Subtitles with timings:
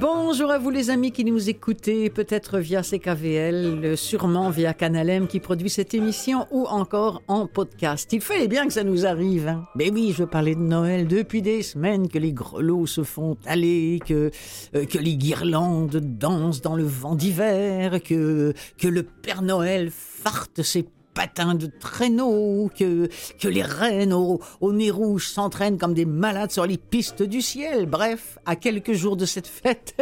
[0.00, 5.40] Bonjour à vous les amis qui nous écoutez, peut-être via CKVL, sûrement via Canalem qui
[5.40, 8.10] produit cette émission ou encore en podcast.
[8.14, 9.46] Il fallait bien que ça nous arrive.
[9.46, 9.66] Hein.
[9.74, 14.00] Mais oui, je parlais de Noël depuis des semaines, que les grelots se font aller,
[14.02, 14.30] que,
[14.74, 20.62] euh, que les guirlandes dansent dans le vent d'hiver, que, que le Père Noël farte
[20.62, 26.04] ses patins de traîneau, que, que les reines au, au nez rouge s'entraînent comme des
[26.04, 27.86] malades sur les pistes du ciel.
[27.86, 29.94] Bref, à quelques jours de cette fête,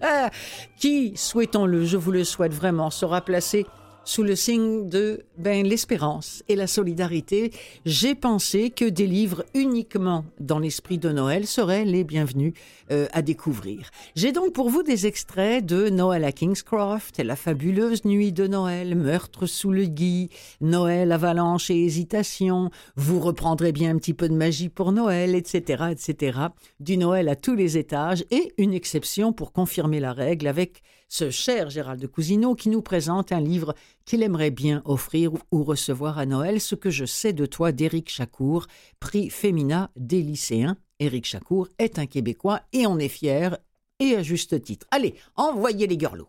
[0.78, 3.66] qui, souhaitons-le, je vous le souhaite vraiment, sera placé
[4.04, 7.52] sous le signe de ben, l'espérance et la solidarité,
[7.86, 12.52] j'ai pensé que des livres uniquement dans l'esprit de Noël seraient les bienvenus
[12.90, 13.90] euh, à découvrir.
[14.14, 18.94] J'ai donc pour vous des extraits de Noël à Kingscroft, La fabuleuse nuit de Noël,
[18.94, 20.28] Meurtre sous le gui,
[20.60, 25.84] Noël, avalanche et hésitation, Vous reprendrez bien un petit peu de magie pour Noël, etc.,
[25.90, 26.38] etc.
[26.80, 30.82] Du Noël à tous les étages et une exception pour confirmer la règle avec
[31.14, 35.62] ce cher Gérald de Cousineau qui nous présente un livre qu'il aimerait bien offrir ou
[35.62, 38.66] recevoir à Noël, Ce que je sais de toi d'Éric Chacour,
[38.98, 40.76] prix Femina des lycéens.
[40.98, 43.58] Éric Chacour est un Québécois et on est fier,
[44.00, 44.88] et à juste titre.
[44.90, 46.28] Allez, envoyez les gurlots.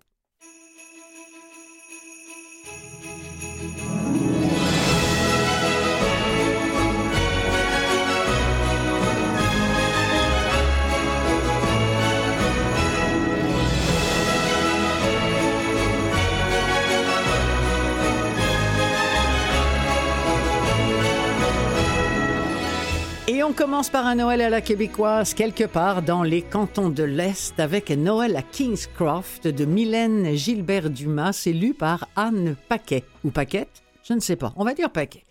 [23.48, 27.60] On commence par un Noël à la québécoise, quelque part dans les cantons de l'Est,
[27.60, 33.84] avec Noël à Kingscroft de Mylène Gilbert Dumas, c'est lu par Anne Paquet, ou Paquette,
[34.04, 35.24] je ne sais pas, on va dire Paquet.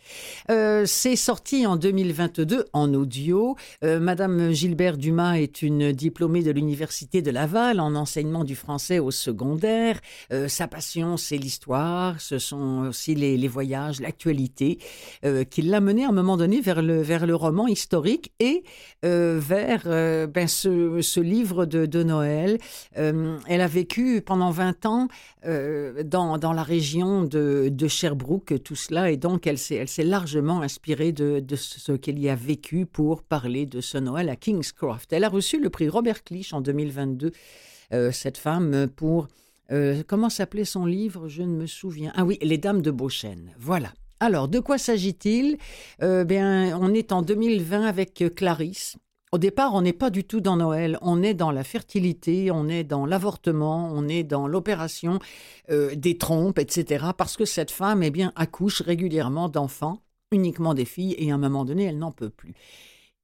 [0.50, 3.56] Euh, c'est sorti en 2022 en audio.
[3.82, 8.98] Euh, Madame Gilbert Dumas est une diplômée de l'Université de Laval en enseignement du français
[8.98, 10.00] au secondaire.
[10.32, 14.78] Euh, sa passion, c'est l'histoire, ce sont aussi les, voyages, l'actualité,
[15.50, 18.64] qui l'a menée à un moment donné vers le, vers le roman historique et
[19.02, 22.58] vers ben, ce, livre de, de Noël.
[22.94, 25.08] elle a vécu pendant 20 ans
[25.44, 30.60] dans, dans la région de, de Sherbrooke, tout cela, et donc elle s'est s'est largement
[30.60, 35.12] inspirée de, ce qu'elle y a vécu pour parler de ce Noël à Kingscroft.
[35.12, 37.30] Elle a reçu le prix Robert Clich en 2022,
[37.92, 39.28] euh, cette femme, pour...
[39.70, 41.28] Euh, comment s'appelait son livre?
[41.28, 42.12] Je ne me souviens.
[42.16, 43.52] Ah oui, Les Dames de Beauchesne.
[43.56, 43.92] Voilà.
[44.18, 45.58] Alors, de quoi s'agit-il?
[46.02, 48.96] Euh, Bien, on est en 2020 avec Clarisse.
[49.34, 52.68] Au départ, on n'est pas du tout dans Noël, on est dans la fertilité, on
[52.68, 55.18] est dans l'avortement, on est dans l'opération
[55.70, 57.06] euh, des trompes, etc.
[57.18, 61.38] Parce que cette femme, eh bien, accouche régulièrement d'enfants, uniquement des filles, et à un
[61.38, 62.54] moment donné, elle n'en peut plus.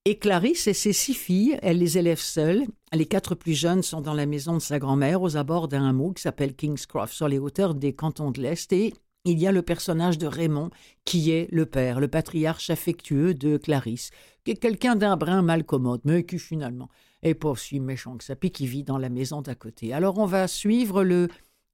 [0.04, 2.64] Et Clarisse et ses six filles, elle les élève seules.
[2.92, 6.10] Les quatre plus jeunes sont dans la maison de sa grand-mère aux abords d'un hameau
[6.10, 8.94] qui s'appelle Kingscroft sur les hauteurs des cantons de l'Est et
[9.24, 10.70] il y a le personnage de Raymond,
[11.04, 14.10] qui est le père, le patriarche affectueux de Clarisse,
[14.44, 16.88] qui quelqu'un d'un brin mal commode, mais qui finalement
[17.22, 19.92] est pas méchant que ça, puis qui vit dans la maison d'à côté.
[19.92, 21.28] Alors on va suivre le,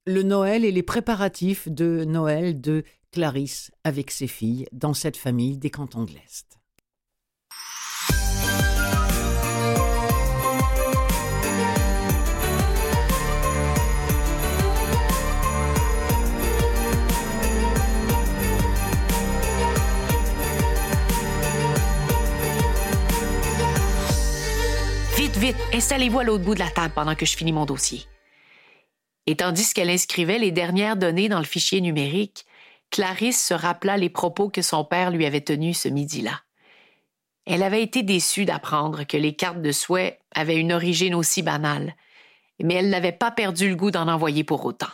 [0.05, 5.57] le Noël et les préparatifs de Noël de Clarisse avec ses filles dans cette famille
[5.57, 6.56] des cantons de l'Est.
[25.73, 28.05] Installez-vous à l'autre bout de la table pendant que je finis mon dossier.
[29.25, 32.45] Et tandis qu'elle inscrivait les dernières données dans le fichier numérique,
[32.89, 36.41] Clarisse se rappela les propos que son père lui avait tenus ce midi-là.
[37.45, 41.95] Elle avait été déçue d'apprendre que les cartes de souhait avaient une origine aussi banale,
[42.61, 44.91] mais elle n'avait pas perdu le goût d'en envoyer pour autant.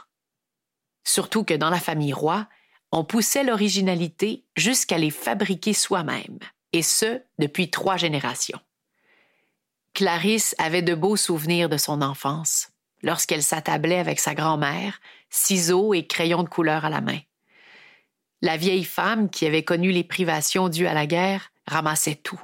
[1.04, 2.48] Surtout que dans la famille Roy,
[2.92, 6.40] on poussait l'originalité jusqu'à les fabriquer soi-même,
[6.74, 8.60] et ce, depuis trois générations.
[9.94, 12.70] Clarisse avait de beaux souvenirs de son enfance,
[13.04, 15.00] lorsqu'elle s'attablait avec sa grand-mère,
[15.30, 17.20] ciseaux et crayons de couleur à la main.
[18.42, 22.42] La vieille femme, qui avait connu les privations dues à la guerre, ramassait tout.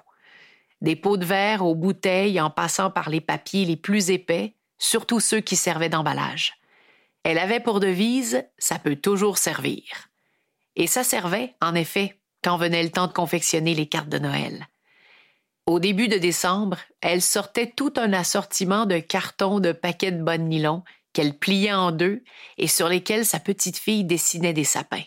[0.81, 5.19] Des pots de verre aux bouteilles en passant par les papiers les plus épais, surtout
[5.19, 6.53] ceux qui servaient d'emballage.
[7.23, 9.83] Elle avait pour devise Ça peut toujours servir.
[10.75, 14.67] Et ça servait, en effet, quand venait le temps de confectionner les cartes de Noël.
[15.69, 20.49] Au début de décembre, elle sortait tout un assortiment de cartons de paquets de bonnes
[20.49, 20.83] nylon
[21.13, 22.23] qu'elle pliait en deux
[22.57, 25.03] et sur lesquels sa petite fille dessinait des sapins.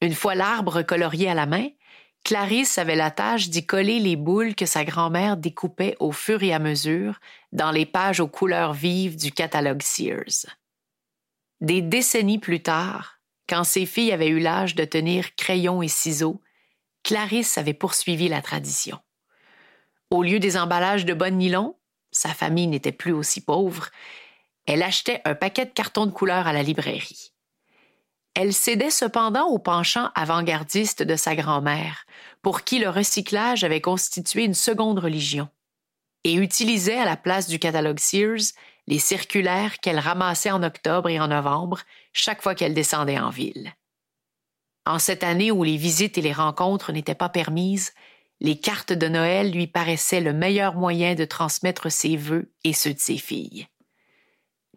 [0.00, 1.66] Une fois l'arbre colorié à la main,
[2.22, 6.54] Clarisse avait la tâche d'y coller les boules que sa grand-mère découpait au fur et
[6.54, 7.18] à mesure
[7.50, 10.46] dans les pages aux couleurs vives du catalogue Sears.
[11.60, 16.40] Des décennies plus tard, quand ses filles avaient eu l'âge de tenir crayon et ciseaux,
[17.02, 19.00] Clarisse avait poursuivi la tradition.
[20.10, 21.76] Au lieu des emballages de bonne nylon,
[22.12, 23.88] sa famille n'était plus aussi pauvre,
[24.66, 27.32] elle achetait un paquet de cartons de couleur à la librairie.
[28.34, 32.04] Elle cédait cependant au penchant avant-gardiste de sa grand-mère,
[32.42, 35.48] pour qui le recyclage avait constitué une seconde religion,
[36.22, 38.52] et utilisait à la place du catalogue Sears
[38.86, 41.80] les circulaires qu'elle ramassait en octobre et en novembre
[42.12, 43.72] chaque fois qu'elle descendait en ville.
[44.84, 47.92] En cette année où les visites et les rencontres n'étaient pas permises,
[48.40, 52.94] les cartes de Noël lui paraissaient le meilleur moyen de transmettre ses vœux et ceux
[52.94, 53.66] de ses filles.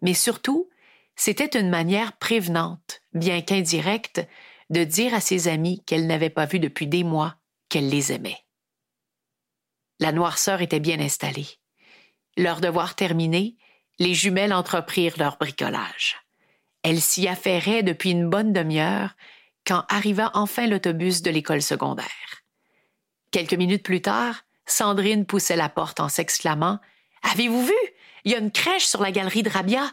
[0.02, 0.68] Mais surtout,
[1.16, 4.26] c'était une manière prévenante, bien qu'indirecte,
[4.70, 7.36] de dire à ses amis qu'elle n'avait pas vu depuis des mois
[7.68, 8.38] qu'elle les aimait.
[9.98, 11.48] La noirceur était bien installée.
[12.36, 13.56] Leur devoir terminé,
[13.98, 16.16] les jumelles entreprirent leur bricolage.
[16.82, 19.14] Elles s'y affairaient depuis une bonne demi-heure
[19.66, 22.39] quand arriva enfin l'autobus de l'école secondaire.
[23.30, 26.80] Quelques minutes plus tard, Sandrine poussait la porte en s'exclamant
[27.22, 27.74] Avez-vous vu?
[28.24, 29.92] Il y a une crèche sur la galerie de Rabia.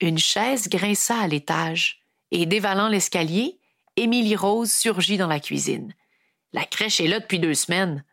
[0.00, 3.58] Une chaise grinça à l'étage et, dévalant l'escalier,
[3.96, 5.94] Émilie Rose surgit dans la cuisine.
[6.52, 8.04] La crèche est là depuis deux semaines.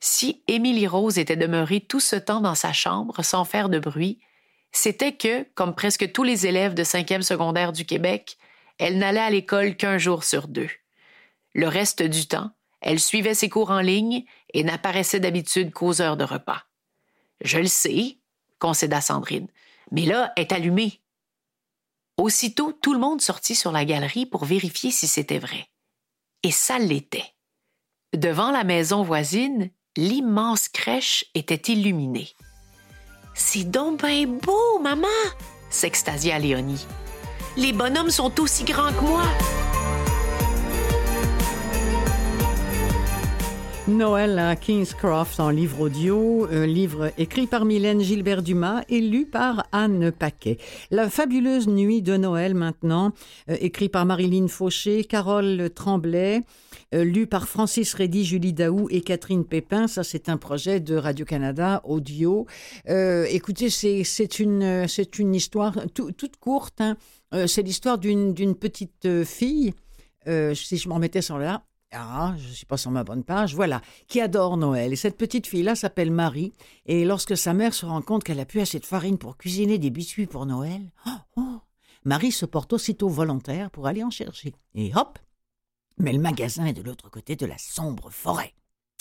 [0.00, 4.18] Si Émilie Rose était demeurée tout ce temps dans sa chambre sans faire de bruit,
[4.72, 8.38] c'était que, comme presque tous les élèves de cinquième secondaire du Québec,
[8.78, 10.70] elle n'allait à l'école qu'un jour sur deux.
[11.54, 12.50] Le reste du temps,
[12.82, 16.64] elle suivait ses cours en ligne et n'apparaissait d'habitude qu'aux heures de repas.
[17.40, 18.18] Je le sais,
[18.58, 19.48] concéda Sandrine,
[19.90, 21.00] mais là, est allumée.
[22.16, 25.68] Aussitôt, tout le monde sortit sur la galerie pour vérifier si c'était vrai.
[26.42, 27.34] Et ça l'était.
[28.14, 32.28] Devant la maison voisine, l'immense crèche était illuminée.
[33.34, 35.08] C'est donc bien beau, maman!
[35.70, 36.86] s'extasia Léonie.
[37.56, 39.61] Les bonhommes sont aussi grands que moi!
[43.88, 49.26] Noël à Kingscroft en livre audio, un livre écrit par Mylène Gilbert Dumas et lu
[49.26, 50.58] par Anne Paquet.
[50.92, 53.12] La fabuleuse nuit de Noël maintenant,
[53.50, 56.42] euh, écrit par Marilyn Fauché, Carole Tremblay,
[56.94, 59.88] euh, lu par Francis Reddy, Julie Daou et Catherine Pépin.
[59.88, 62.46] Ça, c'est un projet de Radio-Canada audio.
[62.88, 64.86] Euh, écoutez, c'est une,
[65.18, 66.80] une histoire toute courte.
[66.80, 66.96] Hein.
[67.48, 69.74] c'est l'histoire d'une petite fille,
[70.24, 73.54] si je m'en mettais sur là, ah, je suis pas sur ma bonne page.
[73.54, 74.92] Voilà, qui adore Noël.
[74.92, 76.52] Et cette petite fille-là s'appelle Marie.
[76.86, 79.78] Et lorsque sa mère se rend compte qu'elle a plus assez de farine pour cuisiner
[79.78, 81.60] des biscuits pour Noël, oh, oh,
[82.04, 84.54] Marie se porte aussitôt volontaire pour aller en chercher.
[84.74, 85.18] Et hop
[85.98, 88.54] Mais le magasin est de l'autre côté de la sombre forêt.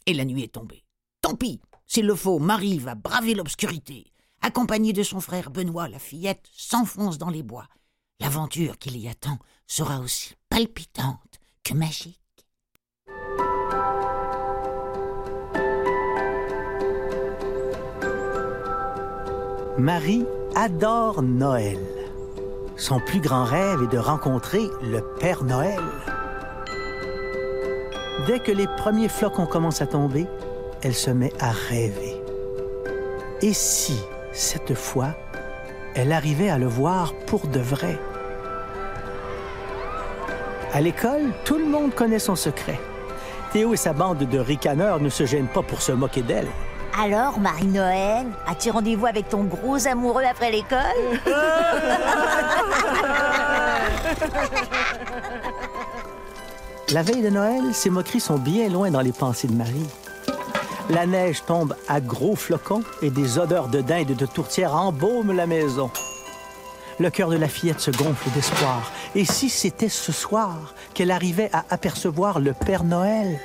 [0.06, 0.84] Et la nuit est tombée.
[1.22, 4.12] Tant pis S'il le faut, Marie va braver l'obscurité.
[4.42, 7.68] Accompagnée de son frère Benoît, la fillette s'enfonce dans les bois.
[8.20, 12.21] L'aventure qui l'y attend sera aussi palpitante que magique.
[19.78, 21.80] Marie adore Noël.
[22.76, 25.80] Son plus grand rêve est de rencontrer le Père Noël.
[28.28, 30.28] Dès que les premiers flocons commencent à tomber,
[30.82, 32.22] elle se met à rêver.
[33.42, 33.98] Et si,
[34.34, 35.16] cette fois,
[35.96, 37.98] elle arrivait à le voir pour de vrai?
[40.74, 42.80] À l'école, tout le monde connaît son secret.
[43.54, 46.48] Théo et sa bande de ricaneurs ne se gênent pas pour se moquer d'elle.
[47.00, 50.80] Alors, Marie-Noël, as-tu rendez-vous avec ton gros amoureux après l'école?
[56.92, 59.88] La veille de Noël, ces moqueries sont bien loin dans les pensées de Marie.
[60.90, 65.32] La neige tombe à gros flocons et des odeurs de dinde et de tourtière embaument
[65.32, 65.90] la maison.
[67.00, 68.92] Le cœur de la fillette se gonfle d'espoir.
[69.16, 73.40] Et si c'était ce soir qu'elle arrivait à apercevoir le Père Noël?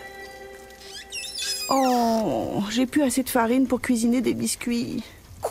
[1.69, 5.03] Oh, j'ai plus assez de farine pour cuisiner des biscuits.
[5.41, 5.51] Quoi?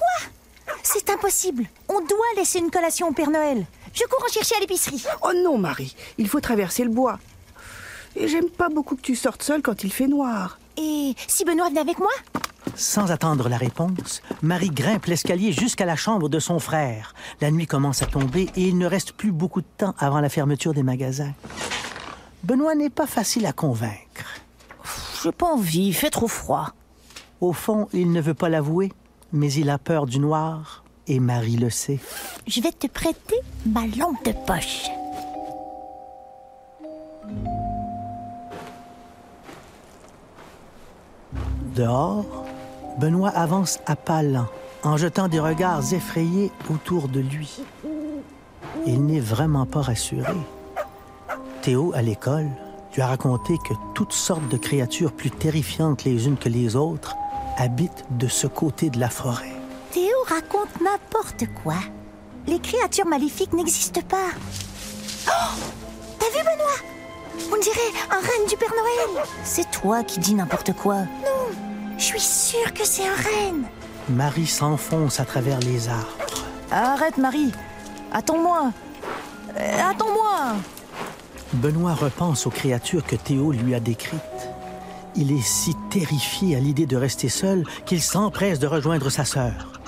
[0.83, 1.65] C'est impossible.
[1.89, 3.65] On doit laisser une collation au Père Noël.
[3.93, 5.03] Je cours en chercher à l'épicerie.
[5.23, 7.19] Oh non, Marie, il faut traverser le bois.
[8.15, 10.57] Et j'aime pas beaucoup que tu sortes seule quand il fait noir.
[10.77, 12.11] Et si Benoît venait avec moi?
[12.75, 17.13] Sans attendre la réponse, Marie grimpe l'escalier jusqu'à la chambre de son frère.
[17.41, 20.29] La nuit commence à tomber et il ne reste plus beaucoup de temps avant la
[20.29, 21.33] fermeture des magasins.
[22.43, 24.41] Benoît n'est pas facile à convaincre.
[25.23, 26.73] J'ai pas envie, il fait trop froid.
[27.41, 28.91] Au fond, il ne veut pas l'avouer,
[29.31, 31.99] mais il a peur du noir et Marie le sait.
[32.47, 34.89] Je vais te prêter ma lampe de poche.
[41.75, 42.45] Dehors,
[42.99, 44.47] Benoît avance à pas lents,
[44.83, 47.59] en jetant des regards effrayés autour de lui.
[48.85, 50.33] Il n'est vraiment pas rassuré.
[51.61, 52.49] Théo, à l'école,
[52.95, 57.15] lui a raconté que toutes sortes de créatures plus terrifiantes les unes que les autres
[57.57, 59.51] habitent de ce côté de la forêt.
[59.91, 61.75] Théo raconte n'importe quoi.
[62.47, 64.29] Les créatures maléfiques n'existent pas.
[65.27, 65.31] Oh
[66.19, 67.51] T'as vu, Benoît?
[67.51, 69.25] On dirait un renne du Père Noël.
[69.43, 70.95] C'est toi qui dis n'importe quoi.
[70.99, 71.49] Non,
[71.97, 73.63] je suis sûre que c'est un renne.
[74.09, 76.07] Marie s'enfonce à travers les arbres.
[76.71, 77.51] Arrête, Marie.
[78.13, 78.71] Attends-moi.
[79.57, 80.55] Euh, Attends-moi.
[81.55, 84.49] Benoît repense aux créatures que Théo lui a décrites.
[85.15, 89.79] Il est si terrifié à l'idée de rester seul qu'il s'empresse de rejoindre sa sœur.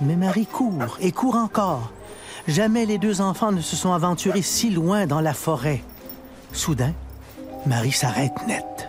[0.00, 1.90] Mais Marie court et court encore.
[2.48, 5.82] Jamais les deux enfants ne se sont aventurés si loin dans la forêt.
[6.52, 6.92] Soudain,
[7.66, 8.88] Marie s'arrête net.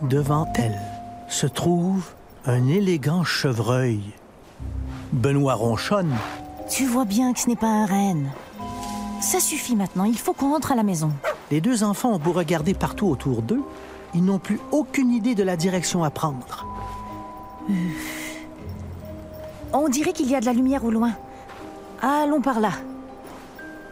[0.00, 0.80] Devant elle
[1.28, 2.04] se trouve
[2.46, 4.00] un élégant chevreuil.
[5.12, 6.16] Benoît ronchonne.
[6.70, 8.30] Tu vois bien que ce n'est pas un renne.
[9.20, 11.12] Ça suffit maintenant, il faut qu'on rentre à la maison.
[11.50, 13.62] Les deux enfants ont beau regarder partout autour d'eux,
[14.14, 16.66] ils n'ont plus aucune idée de la direction à prendre.
[19.72, 21.12] On dirait qu'il y a de la lumière au loin.
[22.02, 22.72] Allons par là.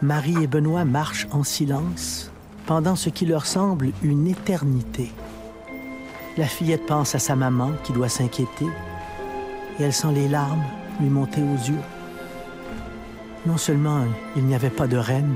[0.01, 2.31] Marie et Benoît marchent en silence
[2.65, 5.11] pendant ce qui leur semble une éternité.
[6.37, 8.67] La fillette pense à sa maman qui doit s'inquiéter
[9.79, 10.63] et elle sent les larmes
[10.99, 11.81] lui monter aux yeux.
[13.45, 14.05] Non seulement
[14.35, 15.35] il n'y avait pas de reine,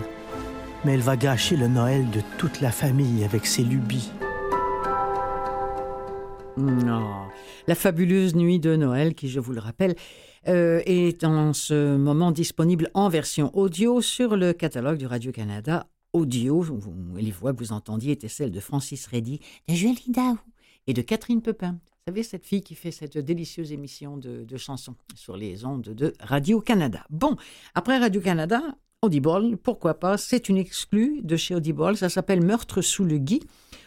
[0.84, 4.12] mais elle va gâcher le Noël de toute la famille avec ses lubies.
[7.68, 9.96] La fabuleuse nuit de Noël, qui, je vous le rappelle,
[10.48, 16.64] euh, est en ce moment disponible en version audio sur le catalogue du Radio-Canada audio.
[17.16, 20.38] Les voix que vous entendiez étaient celles de Francis Reddy, de Julie Daou
[20.88, 21.80] et de Catherine Pepin.
[22.06, 26.14] Vous savez, cette fille qui fait cette délicieuse émission de, chansons sur les ondes de
[26.20, 27.06] Radio-Canada.
[27.10, 27.38] Bon,
[27.76, 28.62] après Radio-Canada,
[29.02, 33.42] Audible, pourquoi pas, c'est une exclue de chez Audible, ça s'appelle Meurtre sous le gui.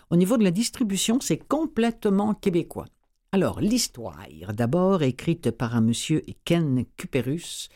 [0.09, 2.87] Au niveau de la distribution, c'est complètement québécois.
[3.33, 7.69] Alors, l'histoire, d'abord écrite par un monsieur Ken Cuperus.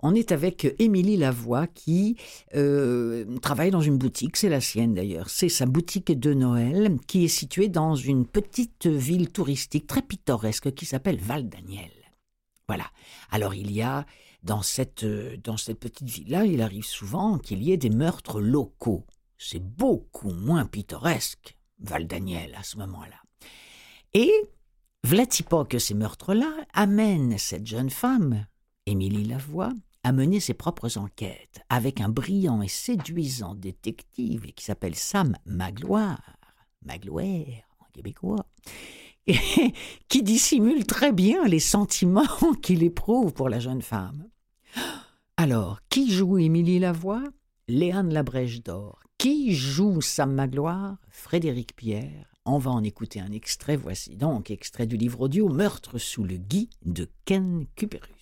[0.00, 2.16] On est avec Émilie Lavoie qui
[2.54, 5.28] euh, travaille dans une boutique, c'est la sienne d'ailleurs.
[5.28, 10.72] C'est sa boutique de Noël qui est située dans une petite ville touristique très pittoresque
[10.72, 11.90] qui s'appelle Val-Daniel.
[12.68, 12.84] Voilà.
[13.30, 14.06] Alors il y a
[14.44, 19.04] dans cette, dans cette petite ville-là, il arrive souvent qu'il y ait des meurtres locaux.
[19.36, 23.20] C'est beaucoup moins pittoresque, Val-Daniel, à ce moment-là.
[24.14, 24.32] Et
[25.04, 28.46] Vlati pas que ces meurtres-là amènent cette jeune femme,
[28.86, 29.72] Émilie Lavoie,
[30.04, 36.36] à mener ses propres enquêtes avec un brillant et séduisant détective qui s'appelle Sam Magloire,
[36.84, 38.46] Magloire en québécois,
[40.08, 42.22] qui dissimule très bien les sentiments
[42.62, 44.28] qu'il éprouve pour la jeune femme.
[45.36, 47.22] Alors, qui joue Émilie Lavoie?
[47.68, 49.02] Léane Labrèche d'Or.
[49.18, 50.96] Qui joue Sam Magloire?
[51.10, 52.26] Frédéric Pierre.
[52.44, 53.76] On va en écouter un extrait.
[53.76, 58.17] Voici donc extrait du livre audio Meurtre sous le gui de Ken Cuperus.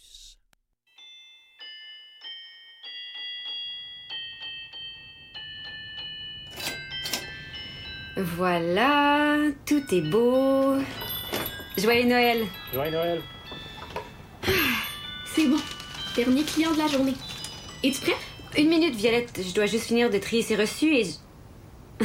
[8.16, 10.74] Voilà, tout est beau.
[11.76, 12.46] Joyeux Noël.
[12.72, 13.20] Joyeux Noël.
[15.26, 15.58] C'est bon.
[16.14, 17.12] Dernier client de la journée.
[17.84, 18.16] Es-tu prêt?
[18.56, 19.38] Une minute, Violette.
[19.46, 21.04] Je dois juste finir de trier ces reçus et.
[21.04, 22.04] je-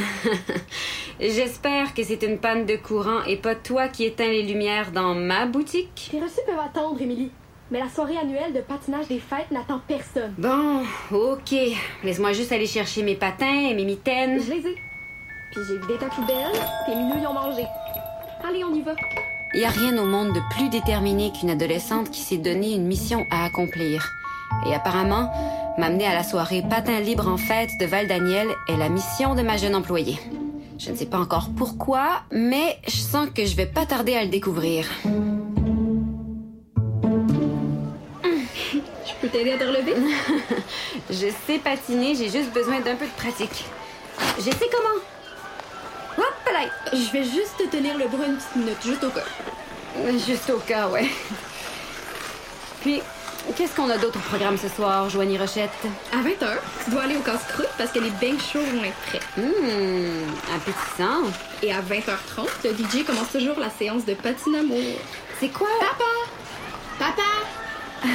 [1.20, 5.14] J'espère que c'est une panne de courant et pas toi qui éteins les lumières dans
[5.14, 6.10] ma boutique.
[6.12, 7.30] Les reçus peuvent attendre, Émilie.
[7.70, 10.34] Mais la soirée annuelle de patinage des fêtes n'attend personne.
[10.36, 11.54] Bon, ok.
[12.04, 14.42] Laisse-moi juste aller chercher mes patins et mes mitaines.
[14.42, 14.76] Je les ai.
[15.52, 16.52] Puis j'ai vidé ta poubelle.
[16.86, 17.66] Tes minous y ont mangé.
[18.42, 18.92] Allez, on y va.
[19.52, 22.86] Il y a rien au monde de plus déterminé qu'une adolescente qui s'est donné une
[22.86, 24.08] mission à accomplir.
[24.66, 25.30] Et apparemment,
[25.76, 29.58] m'amener à la soirée patin libre en fête de Val-Daniel est la mission de ma
[29.58, 30.18] jeune employée.
[30.78, 34.24] Je ne sais pas encore pourquoi, mais je sens que je vais pas tarder à
[34.24, 34.86] le découvrir.
[39.04, 39.94] Je peux t'aider à te relever?
[41.10, 43.64] Je sais patiner, j'ai juste besoin d'un peu de pratique.
[44.38, 45.11] Je sais comment.
[46.92, 49.24] Je vais juste te tenir le bras une petite minute, juste au cas.
[50.26, 51.08] Juste au cas, ouais.
[52.80, 53.00] Puis,
[53.56, 55.70] qu'est-ce qu'on a d'autre au programme ce soir, Joanie Rochette?
[56.12, 59.20] À 20h, tu dois aller au casse-croûte parce que les bangs chauds vont être prêts.
[59.38, 61.30] Hum, appétissant.
[61.62, 64.98] Et à 20h30, le DJ commence toujours la séance de patinamour.
[65.40, 65.68] C'est quoi?
[65.80, 66.04] Papa!
[66.98, 68.12] Papa!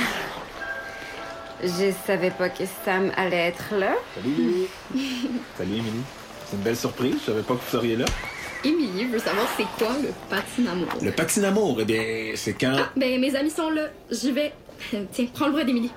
[1.63, 3.94] Je savais pas que Sam allait être là.
[4.15, 4.67] Salut.
[5.58, 6.03] Salut, Émilie.
[6.50, 7.16] C'est une belle surprise.
[7.22, 8.06] Je savais pas que vous seriez là.
[8.63, 10.88] Émilie veut savoir c'est quoi le patinamour.
[11.01, 12.75] Le patinamour, eh bien, c'est quand...
[12.77, 13.84] Ah, ben mes amis sont là.
[14.10, 14.54] J'y vais.
[15.12, 15.92] Tiens, prends le bras d'Émilie.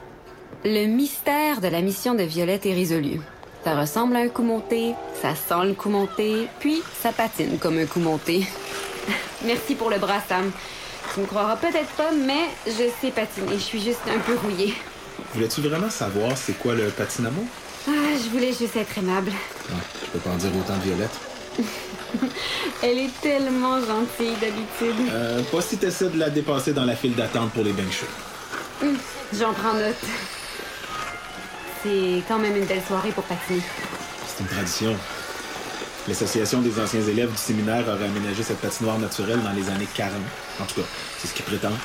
[0.65, 3.21] Le mystère de la mission de Violette est résolu.
[3.65, 7.79] Ça ressemble à un coup monté, ça sent le coup monté, puis ça patine comme
[7.79, 8.47] un coup monté.
[9.45, 10.51] Merci pour le bras, Sam.
[11.15, 13.55] Tu me croiras peut-être pas, mais je sais patiner.
[13.55, 14.75] Je suis juste un peu rouillée.
[15.35, 17.45] Voulais-tu vraiment savoir c'est quoi le patinamour?
[17.89, 19.31] Ah, je voulais juste être aimable.
[19.31, 21.19] Ouais, je peux pas en dire autant de Violette.
[22.83, 25.09] Elle est tellement gentille d'habitude.
[25.13, 28.07] Euh, pas si t'essaies de la dépasser dans la file d'attente pour les bains chauds.
[28.87, 28.97] Hum,
[29.39, 29.97] J'en prends note.
[31.83, 33.61] C'est quand même une belle soirée pour patiner.
[34.27, 34.97] C'est une tradition.
[36.09, 40.13] L'Association des anciens élèves du séminaire aurait aménagé cette patinoire naturelle dans les années 40.
[40.61, 40.87] En tout cas,
[41.19, 41.79] c'est ce qu'ils prétendent.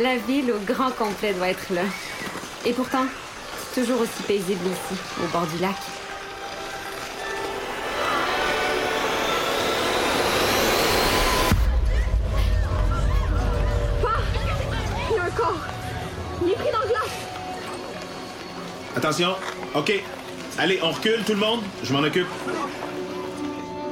[0.00, 1.82] La ville au grand complet doit être là.
[2.64, 3.04] Et pourtant,
[3.74, 5.76] toujours aussi paisible ici, au bord du lac.
[15.10, 15.54] Il y a un corps.
[16.42, 17.18] Il est pris dans le glace.
[18.96, 19.34] Attention.
[19.74, 19.92] OK.
[20.58, 21.60] Allez, on recule, tout le monde.
[21.82, 22.28] Je m'en occupe.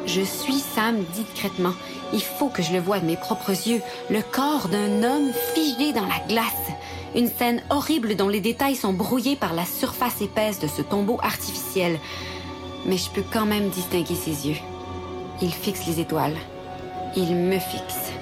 [0.07, 1.73] Je suis Sam discrètement.
[2.13, 3.81] Il faut que je le voie de mes propres yeux.
[4.11, 6.70] Le corps d'un homme figé dans la glace.
[7.14, 11.19] Une scène horrible dont les détails sont brouillés par la surface épaisse de ce tombeau
[11.23, 11.99] artificiel.
[12.87, 14.57] Mais je peux quand même distinguer ses yeux.
[15.43, 16.37] Il fixe les étoiles.
[17.17, 18.12] Il me fixe.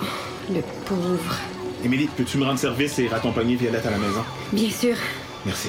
[0.00, 0.04] Oh,
[0.50, 1.36] le pauvre.
[1.84, 4.24] Émilie, peux-tu me rendre service et raccompagner Violette à la maison?
[4.52, 4.96] Bien sûr.
[5.44, 5.68] Merci.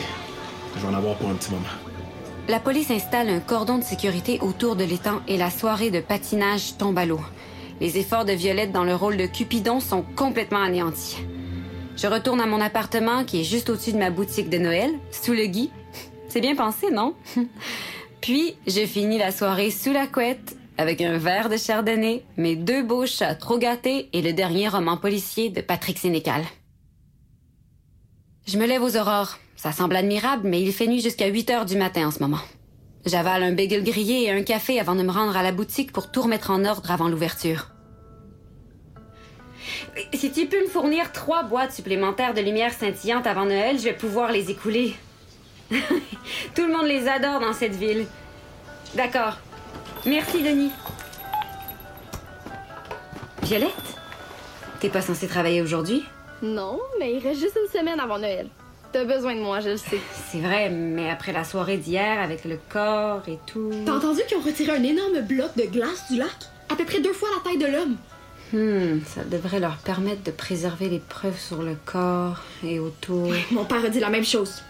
[0.76, 1.66] Je vais en avoir pour un petit moment.
[2.48, 6.78] La police installe un cordon de sécurité autour de l'étang et la soirée de patinage
[6.78, 7.20] tombe à l'eau.
[7.82, 11.18] Les efforts de Violette dans le rôle de Cupidon sont complètement anéantis.
[11.98, 15.34] Je retourne à mon appartement qui est juste au-dessus de ma boutique de Noël, sous
[15.34, 15.72] le gui.
[16.30, 17.16] C'est bien pensé, non?
[18.22, 22.84] Puis, je finis la soirée sous la couette avec un verre de chardonnay, mes deux
[22.84, 26.44] beaux chats trop gâtés et le dernier roman policier de Patrick Sénécal.
[28.48, 29.38] Je me lève aux aurores.
[29.56, 32.42] Ça semble admirable, mais il fait nuit jusqu'à 8 heures du matin en ce moment.
[33.06, 36.10] J'avale un bagel grillé et un café avant de me rendre à la boutique pour
[36.12, 37.70] tout remettre en ordre avant l'ouverture.
[40.14, 43.94] Si tu peux me fournir trois boîtes supplémentaires de lumière scintillante avant Noël, je vais
[43.94, 44.96] pouvoir les écouler.
[45.70, 48.08] tout le monde les adore dans cette ville.
[48.96, 49.38] D'accord.
[50.06, 50.72] Merci, Denis.
[53.44, 53.72] Violette?
[54.80, 56.04] T'es pas censée travailler aujourd'hui?
[56.42, 58.50] Non, mais il reste juste une semaine avant Noël.
[58.96, 60.00] T'as besoin de moi, je le sais.
[60.32, 63.70] C'est vrai, mais après la soirée d'hier avec le corps et tout.
[63.86, 66.30] T'as entendu qu'ils ont retiré un énorme bloc de glace du lac?
[66.70, 67.98] À peu près deux fois la taille de l'homme.
[68.54, 73.34] Hmm, ça devrait leur permettre de préserver les preuves sur le corps et autour.
[73.52, 74.64] Mon père a dit la même chose.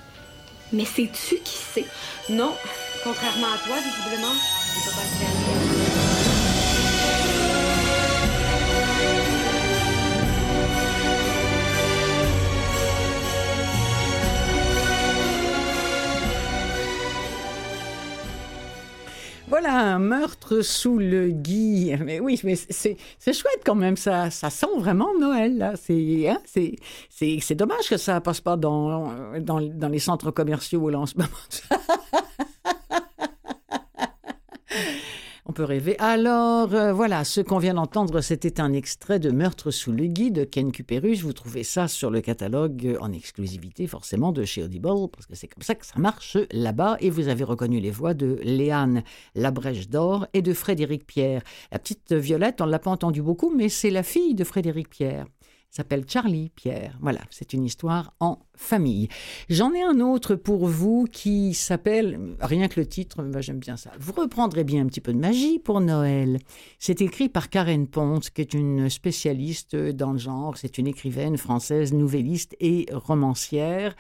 [0.74, 1.86] Mais sais-tu qui c'est?
[2.32, 2.52] Non,
[3.04, 5.55] contrairement à toi, visiblement, peut pas
[19.48, 21.94] Voilà un meurtre sous le gui.
[22.04, 22.98] Mais oui, mais c'est
[23.34, 23.96] chouette quand même.
[23.96, 25.74] Ça, ça sent vraiment Noël là.
[25.76, 26.40] C'est hein,
[27.10, 31.16] c'est dommage que ça passe pas dans dans, dans les centres commerciaux là en ce
[31.16, 31.30] moment.
[35.48, 35.96] On peut rêver.
[36.00, 40.32] Alors, euh, voilà, ce qu'on vient d'entendre, c'était un extrait de Meurtre sous le gui
[40.32, 41.22] de Ken Kuperus.
[41.22, 45.48] Vous trouvez ça sur le catalogue en exclusivité, forcément, de chez Audible, parce que c'est
[45.48, 46.98] comme ça que ça marche là-bas.
[47.00, 49.04] Et vous avez reconnu les voix de Léane
[49.36, 51.44] Labrèche d'Or et de Frédéric Pierre.
[51.72, 54.90] La petite Violette, on ne l'a pas entendue beaucoup, mais c'est la fille de Frédéric
[54.90, 55.28] Pierre
[55.76, 56.98] s'appelle Charlie Pierre.
[57.02, 59.10] Voilà, c'est une histoire en famille.
[59.50, 63.76] J'en ai un autre pour vous qui s'appelle, rien que le titre, bah, j'aime bien
[63.76, 63.92] ça.
[64.00, 66.40] Vous reprendrez bien un petit peu de magie pour Noël.
[66.80, 70.56] C'est écrit par Karen Ponte, qui est une spécialiste dans le genre.
[70.56, 73.98] C'est une écrivaine française, nouvelliste et romancière.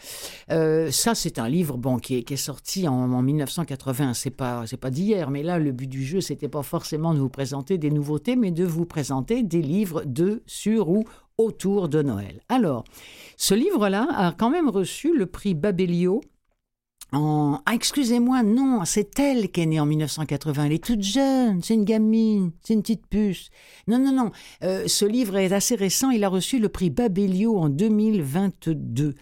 [0.52, 4.14] Euh, ça, c'est un livre bon qui est, sorti en, en 1980.
[4.14, 7.20] C'est pas, c'est pas d'hier, mais là, le but du jeu, c'était pas forcément de
[7.20, 11.04] vous présenter des nouveautés, mais de vous présenter des livres de, sur ou
[11.38, 12.42] autour de Noël.
[12.50, 12.84] Alors,
[13.38, 16.22] ce livre-là a quand même reçu le prix Babelio.
[17.12, 17.62] En...
[17.66, 20.66] Ah, excusez-moi, non, c'est elle qui est née en 1980.
[20.66, 23.50] Elle est toute jeune, c'est une gamine, c'est une petite puce.
[23.88, 24.32] Non, non, non.
[24.64, 26.10] Euh, ce livre est assez récent.
[26.10, 29.14] Il a reçu le prix Babelio en 2022.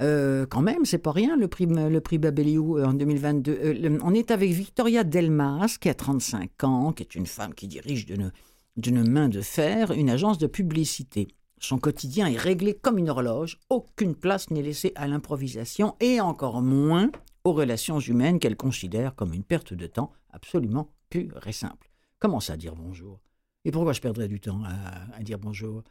[0.00, 3.58] Euh, quand même, c'est pas rien le prix, le prix Babelio en 2022.
[3.62, 7.54] Euh, le- on est avec Victoria Delmas, qui a 35 ans, qui est une femme
[7.54, 8.06] qui dirige
[8.76, 11.28] d'une main de fer une agence de publicité.
[11.64, 16.60] Son quotidien est réglé comme une horloge, aucune place n'est laissée à l'improvisation et encore
[16.60, 17.10] moins
[17.42, 21.90] aux relations humaines qu'elle considère comme une perte de temps absolument pure et simple.
[22.18, 23.18] Comment ça dire bonjour?
[23.64, 25.82] Et pourquoi je perdrais du temps à, dire bonjour?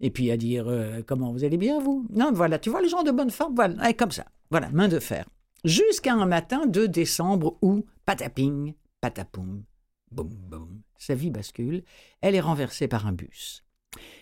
[0.00, 2.08] Et puis à dire euh, comment vous allez bien vous?
[2.10, 4.98] Non, voilà, tu vois le genre de bonne forme, voilà, comme ça, voilà, main de
[4.98, 5.28] fer.
[5.64, 9.62] Jusqu'à un matin de décembre où, pataping, patapoum,
[10.10, 11.84] boum boum, sa vie bascule,
[12.20, 13.62] elle est renversée par un bus.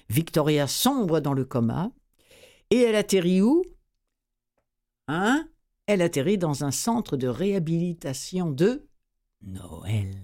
[0.08, 1.90] Victoria sombre dans le coma,
[2.70, 3.64] et elle atterrit où?
[5.06, 5.48] Hein?
[5.86, 8.88] Elle atterrit dans un centre de réhabilitation de
[9.42, 10.14] Noël.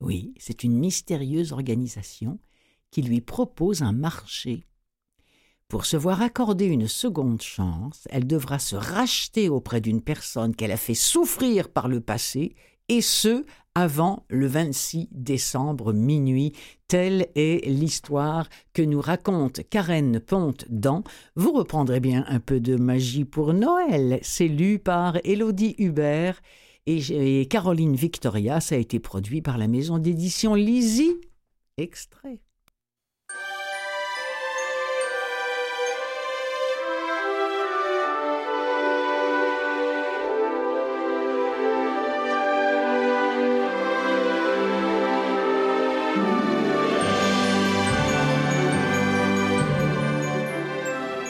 [0.00, 2.38] Oui, c'est une mystérieuse organisation
[2.90, 4.64] qui lui propose un marché.
[5.68, 10.70] Pour se voir accorder une seconde chance, elle devra se racheter auprès d'une personne qu'elle
[10.70, 12.54] a fait souffrir par le passé,
[12.88, 13.44] et ce,
[13.76, 16.52] avant le 26 décembre minuit.
[16.88, 22.76] Telle est l'histoire que nous raconte Karen Ponte dans Vous reprendrez bien un peu de
[22.76, 24.18] magie pour Noël.
[24.22, 26.40] C'est lu par Elodie Hubert
[26.86, 28.60] et Caroline Victoria.
[28.60, 31.16] Ça a été produit par la maison d'édition Lizzie.
[31.76, 32.40] Extrait.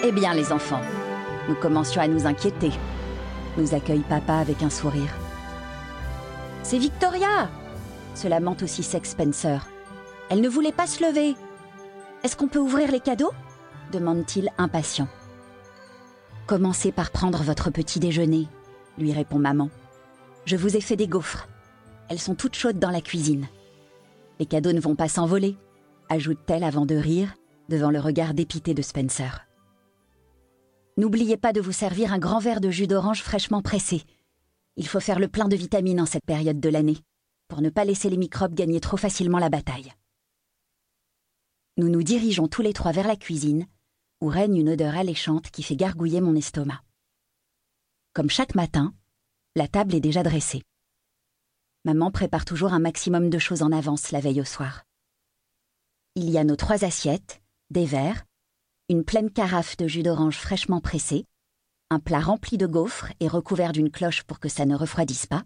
[0.09, 0.83] Eh bien, les enfants,
[1.49, 2.71] nous commencions à nous inquiéter.
[3.57, 5.13] Nous accueille papa avec un sourire.
[6.63, 7.51] C'est Victoria
[8.15, 9.67] se lamente aussi Sex Spencer.
[10.31, 11.35] Elle ne voulait pas se lever.
[12.23, 13.33] Est-ce qu'on peut ouvrir les cadeaux?
[13.93, 15.09] demande-t-il impatient.
[16.47, 18.47] Commencez par prendre votre petit déjeuner,
[18.99, 19.71] lui répond maman.
[20.45, 21.49] Je vous ai fait des gaufres.
[22.09, 23.49] Elles sont toutes chaudes dans la cuisine.
[24.39, 25.57] Les cadeaux ne vont pas s'envoler,
[26.11, 27.35] ajoute-t-elle avant de rire
[27.69, 29.46] devant le regard dépité de Spencer.
[30.99, 34.03] N'oubliez pas de vous servir un grand verre de jus d'orange fraîchement pressé.
[34.77, 36.99] Il faut faire le plein de vitamines en cette période de l'année,
[37.49, 39.93] pour ne pas laisser les microbes gagner trop facilement la bataille.
[41.77, 43.67] Nous nous dirigeons tous les trois vers la cuisine,
[44.23, 46.83] où règne une odeur alléchante qui fait gargouiller mon estomac.
[48.15, 48.95] Comme chaque matin,
[49.55, 50.63] la table est déjà dressée.
[51.85, 54.85] Maman prépare toujours un maximum de choses en avance la veille au soir.
[56.15, 58.25] Il y a nos trois assiettes, des verres,
[58.89, 61.25] une pleine carafe de jus d'orange fraîchement pressé,
[61.91, 65.43] un plat rempli de gaufres et recouvert d'une cloche pour que ça ne refroidisse pas,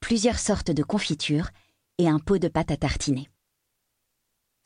[0.00, 1.48] plusieurs sortes de confitures
[1.96, 3.30] et un pot de pâte à tartiner.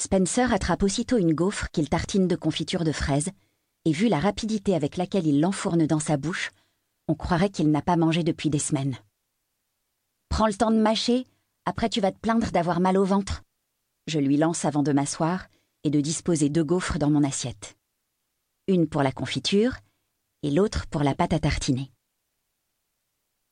[0.01, 3.31] Spencer attrape aussitôt une gaufre qu'il tartine de confiture de fraises,
[3.85, 6.51] et vu la rapidité avec laquelle il l'enfourne dans sa bouche,
[7.07, 8.97] on croirait qu'il n'a pas mangé depuis des semaines.
[10.29, 11.25] Prends le temps de mâcher,
[11.67, 13.43] après tu vas te plaindre d'avoir mal au ventre.
[14.09, 15.47] Je lui lance avant de m'asseoir
[15.85, 17.77] et de disposer deux gaufres dans mon assiette
[18.69, 19.77] une pour la confiture
[20.43, 21.91] et l'autre pour la pâte à tartiner.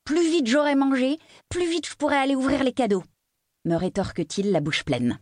[0.03, 1.17] Plus vite j'aurai mangé,
[1.49, 3.03] plus vite je pourrai aller ouvrir les cadeaux,
[3.65, 5.19] me rétorque-t-il la bouche pleine.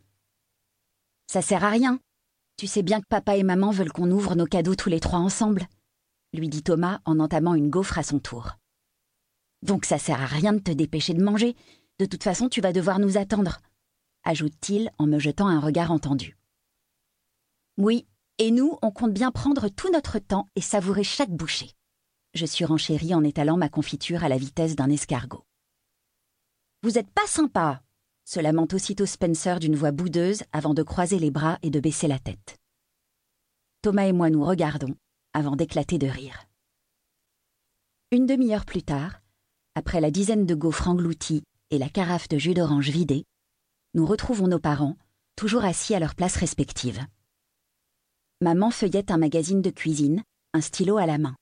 [1.27, 1.99] Ça sert à rien.
[2.57, 5.19] Tu sais bien que papa et maman veulent qu'on ouvre nos cadeaux tous les trois
[5.19, 5.67] ensemble,
[6.33, 8.57] lui dit Thomas en entamant une gaufre à son tour.
[9.61, 11.55] Donc ça sert à rien de te dépêcher de manger.
[11.99, 13.59] De toute façon, tu vas devoir nous attendre,
[14.23, 16.37] ajoute-t-il en me jetant un regard entendu.
[17.77, 18.07] Oui,
[18.39, 21.71] et nous, on compte bien prendre tout notre temps et savourer chaque bouchée.
[22.33, 25.45] Je suis renchérie en étalant ma confiture à la vitesse d'un escargot.
[26.81, 27.81] Vous êtes pas sympa
[28.29, 32.07] se lamente aussitôt Spencer d'une voix boudeuse avant de croiser les bras et de baisser
[32.07, 32.59] la tête.
[33.81, 34.95] Thomas et moi nous regardons
[35.33, 36.45] avant d'éclater de rire.
[38.11, 39.21] Une demi-heure plus tard,
[39.73, 43.25] après la dizaine de gaufres englouties et la carafe de jus d'orange vidée,
[43.95, 44.95] nous retrouvons nos parents,
[45.35, 47.01] toujours assis à leurs places respectives.
[48.41, 50.23] Maman feuillette un magazine de cuisine,
[50.53, 51.35] un stylo à la main.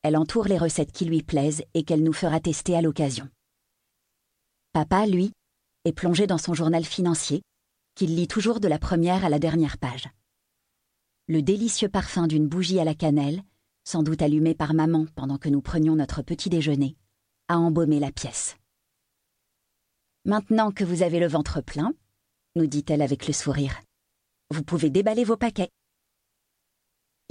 [0.00, 3.28] Elle entoure les recettes qui lui plaisent et qu'elle nous fera tester à l'occasion.
[4.72, 5.32] Papa, lui,
[5.84, 7.42] est plongé dans son journal financier,
[7.94, 10.08] qu'il lit toujours de la première à la dernière page.
[11.28, 13.42] Le délicieux parfum d'une bougie à la cannelle,
[13.84, 16.96] sans doute allumée par maman pendant que nous prenions notre petit déjeuner,
[17.48, 18.56] a embaumé la pièce.
[20.24, 21.92] Maintenant que vous avez le ventre plein,
[22.56, 23.82] nous dit-elle avec le sourire,
[24.48, 25.70] vous pouvez déballer vos paquets.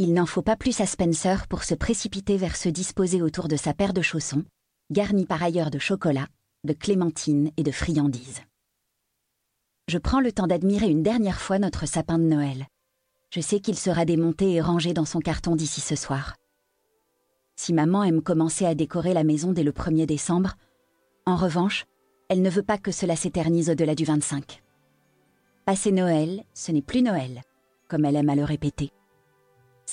[0.03, 3.55] Il n'en faut pas plus à Spencer pour se précipiter vers se disposer autour de
[3.55, 4.43] sa paire de chaussons,
[4.89, 6.25] garnie par ailleurs de chocolat,
[6.63, 8.41] de clémentines et de friandises.
[9.87, 12.65] Je prends le temps d'admirer une dernière fois notre sapin de Noël.
[13.29, 16.35] Je sais qu'il sera démonté et rangé dans son carton d'ici ce soir.
[17.55, 20.55] Si maman aime commencer à décorer la maison dès le 1er décembre,
[21.27, 21.85] en revanche,
[22.27, 24.63] elle ne veut pas que cela s'éternise au-delà du 25.
[25.63, 27.43] Passer Noël, ce n'est plus Noël
[27.87, 28.91] comme elle aime à le répéter.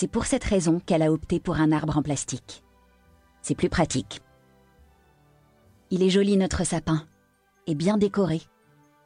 [0.01, 2.63] C'est pour cette raison qu'elle a opté pour un arbre en plastique.
[3.43, 4.21] C'est plus pratique.
[5.91, 7.05] Il est joli notre sapin,
[7.67, 8.41] et bien décoré,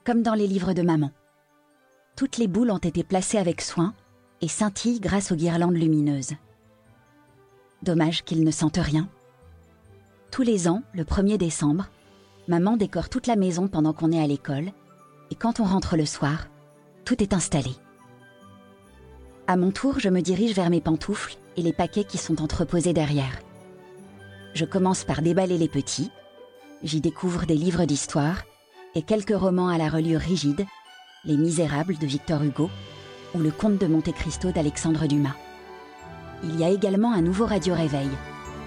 [0.05, 1.11] comme dans les livres de maman.
[2.15, 3.95] Toutes les boules ont été placées avec soin
[4.43, 6.35] et scintillent grâce aux guirlandes lumineuses.
[7.83, 9.09] Dommage qu'ils ne sentent rien.
[10.31, 11.89] Tous les ans, le 1er décembre,
[12.49, 14.71] maman décore toute la maison pendant qu'on est à l'école,
[15.31, 16.49] et quand on rentre le soir,
[17.07, 17.71] tout est installé.
[19.53, 22.95] À mon tour, je me dirige vers mes pantoufles et les paquets qui sont entreposés
[22.95, 23.39] derrière.
[24.55, 26.11] Je commence par déballer les petits.
[26.83, 28.45] J'y découvre des livres d'histoire
[28.95, 30.65] et quelques romans à la reliure rigide,
[31.27, 32.71] Les Misérables de Victor Hugo
[33.35, 35.37] ou Le Comte de Monte Cristo d'Alexandre Dumas.
[36.45, 38.09] Il y a également un nouveau radio-réveil.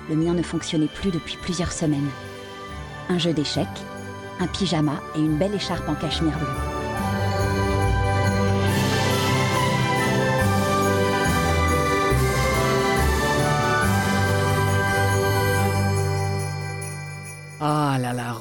[0.08, 2.12] Le mien ne fonctionnait plus depuis plusieurs semaines.
[3.10, 3.66] Un jeu d'échecs,
[4.40, 6.75] un pyjama et une belle écharpe en cachemire bleu.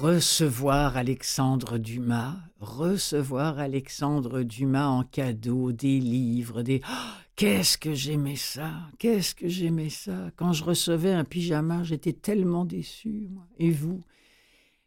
[0.04, 6.82] Recevoir Alexandre Dumas, recevoir Alexandre Dumas en cadeau, des livres, des...
[6.86, 10.30] Oh, qu'est-ce que j'aimais ça, qu'est-ce que j'aimais ça.
[10.36, 13.46] Quand je recevais un pyjama, j'étais tellement déçu, moi.
[13.58, 14.02] Et vous?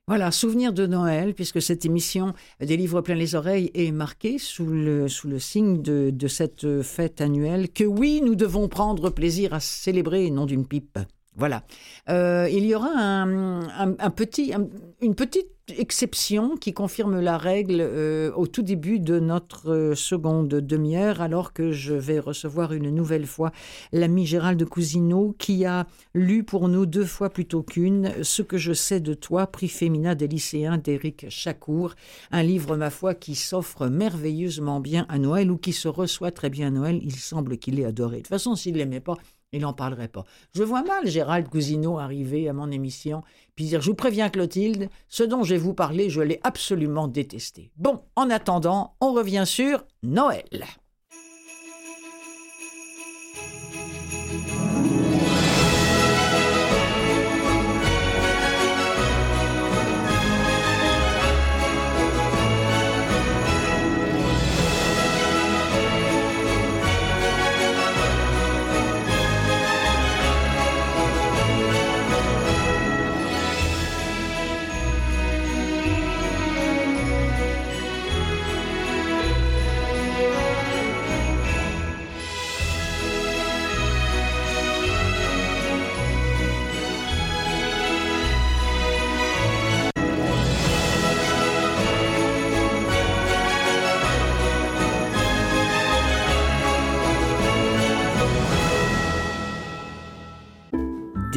[0.08, 4.67] Voilà, souvenir de Noël, puisque cette émission des livres plein les oreilles est marquée sous
[4.67, 5.08] le,
[5.39, 10.67] signe de cette fête annuelle que oui, nous devons prendre plaisir à célébrer, non d'une
[10.67, 10.99] pipe.
[11.38, 11.63] Voilà.
[12.10, 14.54] Euh, il y aura un, petit,
[15.02, 20.47] une petite exception qui confirme la règle euh, au tout début de notre euh, seconde
[20.47, 23.52] demi-heure, alors que je vais recevoir une nouvelle fois
[23.91, 28.73] l'ami Gérald Cousineau, qui a lu pour nous deux fois plutôt qu'une Ce que je
[28.73, 31.95] sais de toi, prix féminin des lycéens d'Éric Chacour,
[32.32, 36.50] un livre, ma foi, qui s'offre merveilleusement bien à Noël ou qui se reçoit très
[36.50, 37.00] bien à Noël.
[37.04, 38.17] Il semble qu'il ait adoré.
[38.17, 39.17] De toute façon, s'il l'aimait pas,
[39.53, 40.25] il n'en parlerait pas.
[40.53, 43.23] Je vois mal Gérald Cousineau arriver à mon émission,
[43.55, 47.07] puis dire Je vous préviens, Clotilde, ce dont je vais vous parler, je l'ai absolument
[47.07, 47.71] détesté.
[47.77, 50.65] Bon, en attendant, on revient sur Noël.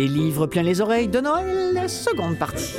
[0.01, 2.73] Des livres plein les oreilles de Noël, seconde partie.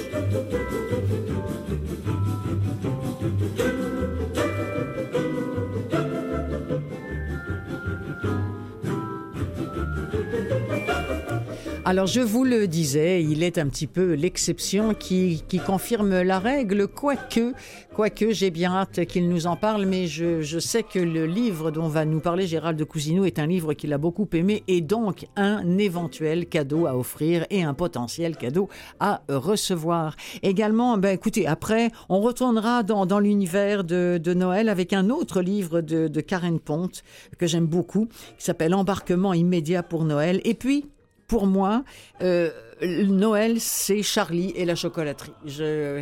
[11.92, 16.40] Alors je vous le disais, il est un petit peu l'exception qui, qui, confirme la
[16.40, 17.52] règle, quoique,
[17.94, 21.70] quoique j'ai bien hâte qu'il nous en parle, mais je, je, sais que le livre
[21.70, 24.80] dont va nous parler Gérald de Cousineau est un livre qu'il a beaucoup aimé et
[24.80, 28.70] donc un éventuel cadeau à offrir et un potentiel cadeau
[29.02, 30.16] à recevoir.
[30.44, 35.42] Également, ben écoutez, après, on retournera dans, dans l'univers de, de, Noël avec un autre
[35.42, 37.04] livre de, de Karen Ponte
[37.38, 40.40] que j'aime beaucoup, qui s'appelle Embarquement immédiat pour Noël.
[40.46, 40.86] Et puis,
[41.32, 41.86] pour moi,
[42.22, 45.32] euh, Noël, c'est Charlie et la chocolaterie.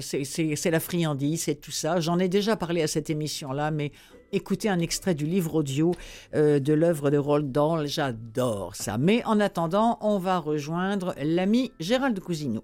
[0.01, 1.99] C'est la friandise, c'est tout ça.
[1.99, 3.91] J'en ai déjà parlé à cette émission-là, mais
[4.31, 5.91] écoutez un extrait du livre audio
[6.33, 8.97] euh, de l'œuvre de Roald Dahl, j'adore ça.
[8.97, 12.63] Mais en attendant, on va rejoindre l'ami Gérald Cousineau.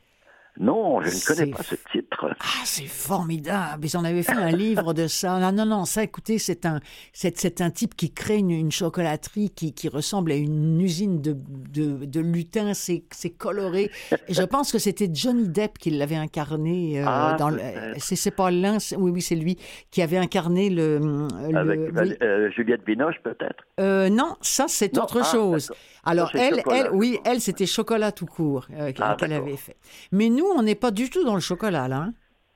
[0.59, 2.27] Non, je ne connais pas ce titre.
[2.39, 3.85] Ah, c'est formidable.
[3.85, 5.39] Ils en avaient fait un livre de ça.
[5.39, 6.79] Non, non, non, ça, écoutez, c'est un,
[7.13, 11.35] c'est, un type qui crée une, une chocolaterie qui, qui ressemble à une usine de,
[11.37, 12.73] de, de lutin.
[12.73, 13.03] C'est,
[13.37, 13.89] coloré.
[14.27, 17.55] Et je pense que c'était Johnny Depp qui l'avait incarné euh, Ah, dans.
[17.97, 19.57] C'est, pas l'un, oui, oui, c'est lui
[19.89, 20.99] qui avait incarné le.
[20.99, 22.15] le- Avec Val- oui.
[22.21, 23.63] euh, Juliette Binoche, peut-être.
[23.79, 25.71] Euh, non, ça c'est autre ah, chose.
[26.03, 29.75] Alors elle, chocolat, elle, oui, elle c'était chocolat tout court qu'elle Ah, qu'elle avait fait.
[30.11, 31.97] Mais nous, on n'est pas du tout dans le chocolat là.
[32.07, 32.13] hein.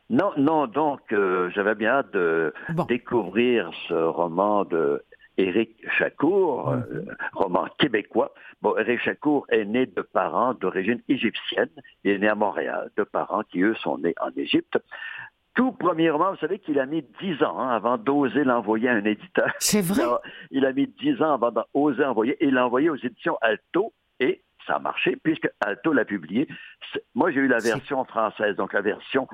[0.10, 2.84] Non, non, donc euh, j'avais bien hâte de Bon.
[2.86, 5.04] découvrir ce roman de
[5.38, 6.84] Éric Chacour, Mhm.
[6.92, 8.32] euh, roman québécois.
[8.62, 11.70] Bon, Éric Chacour est né de parents d'origine égyptienne.
[12.04, 14.78] Il est né à Montréal, de parents qui, eux, sont nés en Égypte.
[15.56, 18.94] Tout premier roman, vous savez qu'il a mis dix ans hein, avant d'oser l'envoyer à
[18.94, 19.52] un éditeur.
[19.60, 20.04] C'est vrai?
[20.04, 20.22] Alors,
[20.52, 23.92] il a mis dix ans avant d'oser envoyer et il l'a envoyé aux éditions Alto
[24.20, 26.48] et ça a marché puisque Alto l'a publié.
[27.14, 29.28] Moi, j'ai eu la version française, donc la version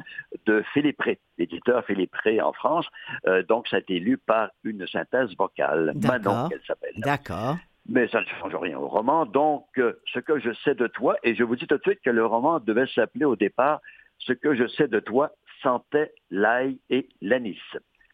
[0.46, 2.88] de Philippe Ré, l'éditeur Philippe Ré en France.
[3.28, 5.94] Euh, donc, ça a été lu par une synthèse vocale.
[5.96, 6.94] Manon, qu'elle s'appelle.
[6.98, 7.58] D'accord.
[7.88, 9.26] Mais ça ne change rien au roman.
[9.26, 12.00] Donc, euh, ce que je sais de toi, et je vous dis tout de suite
[12.04, 13.82] que le roman devait s'appeler au départ
[14.20, 15.32] Ce que je sais de toi
[15.64, 17.60] sentait l'ail et l'anis.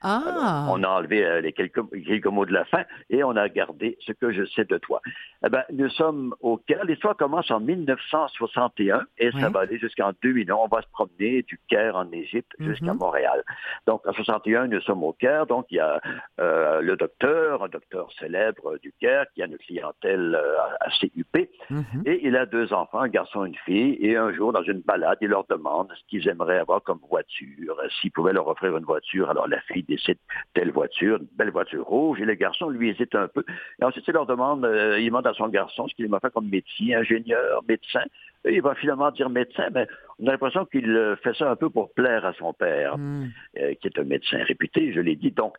[0.02, 0.22] Ah.
[0.26, 3.50] Alors, on a enlevé euh, les quelques, quelques mots de la fin et on a
[3.50, 5.02] gardé ce que je sais de toi.
[5.46, 6.86] Eh ben, nous sommes au Caire.
[6.86, 10.52] L'histoire commence en 1961 et ça va aller jusqu'en 2000.
[10.54, 13.00] On va se promener du Caire en Égypte jusqu'à Mhm.
[13.00, 13.44] Montréal.
[13.86, 15.46] Donc, en 61, nous sommes au Caire.
[15.46, 16.00] Donc, il y a
[16.40, 21.50] euh, le docteur, un docteur célèbre du Caire qui a une clientèle euh, assez huppée.
[21.70, 22.04] Mhm.
[22.06, 23.98] Et il a deux enfants, un garçon et une fille.
[24.00, 27.80] Et un jour, dans une balade, il leur demande ce qu'ils aimeraient avoir comme voiture,
[28.02, 29.30] s'ils pouvaient leur offrir une voiture.
[29.30, 30.18] Alors la fille décide
[30.54, 32.20] telle voiture, une belle voiture rouge.
[32.22, 33.44] Et le garçon, lui, hésite un peu.
[33.82, 36.32] Et ensuite, il leur demande, euh, il demande à son garçon ce qu'il m'a fait
[36.34, 38.04] comme métier, ingénieur, médecin.
[38.46, 39.88] Et il va finalement dire médecin, mais
[40.20, 43.26] on a l'impression qu'il euh, fait ça un peu pour plaire à son père, Mm.
[43.60, 45.32] euh, qui est un médecin réputé, je l'ai dit.
[45.32, 45.56] Donc,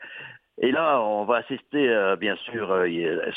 [0.61, 2.87] et là, on va assister, euh, bien sûr, euh,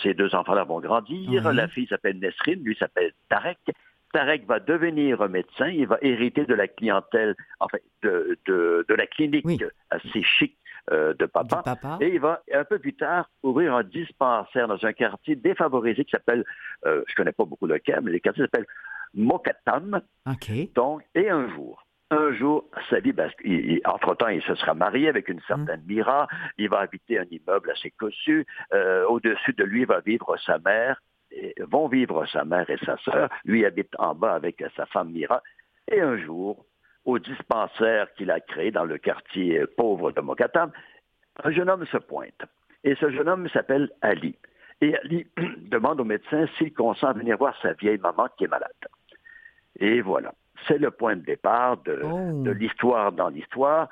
[0.02, 1.52] ces deux enfants-là vont grandir.
[1.54, 3.60] La fille s'appelle Nesrine, lui s'appelle Tarek.
[4.14, 9.06] Tarek va devenir médecin, il va hériter de la clientèle, enfin, de, de, de la
[9.08, 9.60] clinique Oui.
[9.90, 10.58] assez chic
[10.92, 11.62] euh, de papa.
[11.64, 11.98] papa.
[12.02, 16.12] Et il va, un peu plus tard, ouvrir un dispensaire dans un quartier défavorisé qui
[16.12, 16.44] s'appelle,
[16.86, 18.66] euh, je connais pas beaucoup le cas, mais le quartier s'appelle
[19.14, 20.02] Mokatam.
[20.28, 20.74] OK.
[20.74, 23.52] Donc, et un jour, un jour, sa vie bascule.
[23.52, 26.28] Il- Entre-temps, il se sera marié avec une certaine Mira.
[26.58, 28.46] Il va habiter un immeuble assez cossu.
[28.74, 31.00] Euh, Au-dessus de lui va vivre sa mère.
[31.34, 33.30] Et vont vivre sa mère et sa sœur.
[33.46, 35.42] Lui habite en bas avec sa femme Mira.
[35.90, 36.66] Et un jour,
[37.06, 40.72] au dispensaire qu'il a créé dans le quartier euh, pauvre de Mokatam,
[41.44, 42.42] un jeune homme se pointe.
[42.84, 44.36] Et ce jeune homme s'appelle Ali.
[44.82, 48.48] Et Ali demande au médecin s'il consent à venir voir sa vieille maman qui est
[48.48, 48.72] malade.
[49.80, 50.34] Et voilà.
[50.68, 52.44] C'est le point de départ de, Oh.
[52.44, 53.90] de l'histoire dans l'histoire.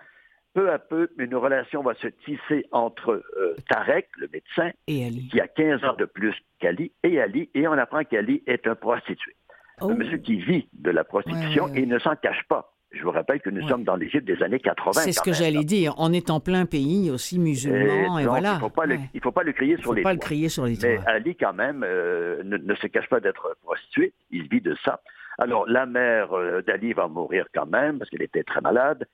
[0.53, 5.27] Peu à peu, une relation va se tisser entre euh, Tarek, le médecin, Et Ali.
[5.29, 8.75] qui a 15 ans de plus qu'Ali, et Ali, et on apprend qu'Ali est un
[8.75, 9.35] prostitué.
[9.81, 9.89] Oh.
[9.91, 11.79] Un monsieur qui vit de la prostitution Ouais, ouais, ouais.
[11.79, 12.73] et il ne s'en cache pas.
[12.91, 13.67] Je vous rappelle que nous Ouais.
[13.69, 15.01] sommes dans l'Égypte des années 80.
[15.01, 15.93] C'est ce que j'allais dire.
[15.99, 18.53] On est en plein pays aussi musulman et, donc, voilà.
[18.53, 19.19] Il ne faut, pas le- Ouais.
[19.21, 21.03] faut pas le crier Il sur faut les pas le crier sur les Mais toits.
[21.07, 24.11] Ali, quand même, euh, ne, ne se cache pas d'être prostitué.
[24.31, 25.01] Il vit de ça.
[25.37, 29.05] Alors, la mère euh, d'Ali va mourir quand même parce qu'elle était très malade.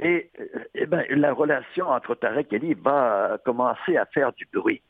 [0.00, 4.48] Et, euh, eh ben, la relation entre Tarek et Ali va commencer à faire du
[4.52, 4.80] bruit,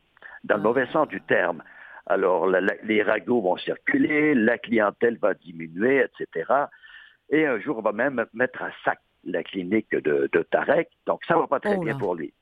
[0.44, 1.62] dans le mauvais sens du terme.
[2.06, 6.44] Alors, la- la- les ragots vont circuler, la clientèle va diminuer, etc.
[7.30, 10.88] Et un jour, on va même mettre à sac la clinique de, de Tarek.
[11.06, 12.32] Donc, ça va pas très Oh bien pour lui.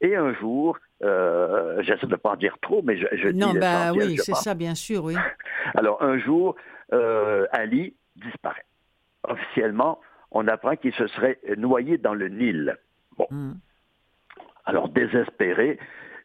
[0.00, 3.38] Et un jour, euh, j'essaie de ne pas en dire trop, mais je, je dis
[3.38, 5.14] non, bah l'essentiel, oui, c'est ça, bien sûr, oui.
[5.74, 6.56] Alors, un jour,
[6.94, 8.64] euh, Ali disparaît.
[9.24, 10.00] Officiellement,
[10.30, 12.78] on apprend qu'il se serait noyé dans le Nil.
[13.18, 13.26] Bon.
[13.30, 13.52] Mm.
[14.64, 15.78] Alors, désespéré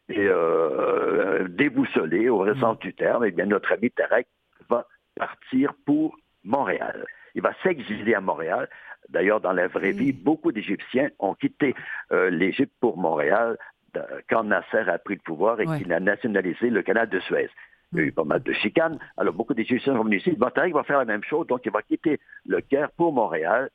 [0.08, 2.60] et euh, déboussolé, au Mm.
[2.60, 4.26] sens du terme, eh bien, notre ami Tarek
[4.70, 7.04] va partir pour Montréal.
[7.36, 8.68] Il va s'exiler à Montréal.
[9.08, 9.98] D'ailleurs, dans la vraie Mm.
[9.98, 11.74] vie, beaucoup d'Égyptiens ont quitté
[12.10, 13.56] euh, l'Égypte pour Montréal
[14.28, 17.48] quand Nasser a pris le pouvoir et qu'il a nationalisé le canal de Suez.
[17.92, 18.98] Il y a eu pas mal de chicanes.
[19.16, 20.36] Alors, beaucoup d'Égyptiens sont venus ici.
[20.54, 23.70] Tarek va faire la même chose, donc il va quitter le Caire pour Montréal.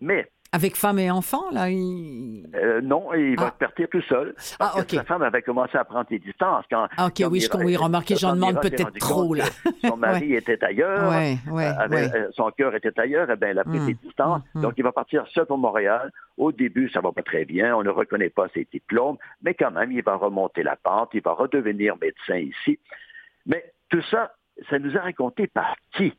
[0.00, 2.46] Mais Avec femme et enfant, là, il...
[2.54, 3.54] euh, non, il va Ah.
[3.58, 4.34] partir tout seul.
[4.58, 6.64] Ah, Parce que sa femme avait commencé à prendre ses distances.
[6.70, 9.44] Quand, Ah, ok, quand oui, je- oui, remarquez, quand j'en demande peut-être trop, là.
[9.84, 11.10] Son mari était ailleurs.
[11.10, 13.86] Ouais, ouais, euh, avait- euh, son cœur était ailleurs, eh bien, elle a pris Mm,
[13.88, 14.40] ses distances.
[14.54, 14.62] mm, mm.
[14.62, 16.10] Donc, il va partir seul pour Montréal.
[16.38, 17.76] Au début, ça va pas très bien.
[17.76, 19.18] On ne reconnaît pas ses diplômes.
[19.42, 21.10] Mais quand même, il va remonter la pente.
[21.12, 22.78] Il va redevenir médecin ici.
[23.44, 24.32] Mais tout ça,
[24.70, 26.14] ça nous a raconté par qui?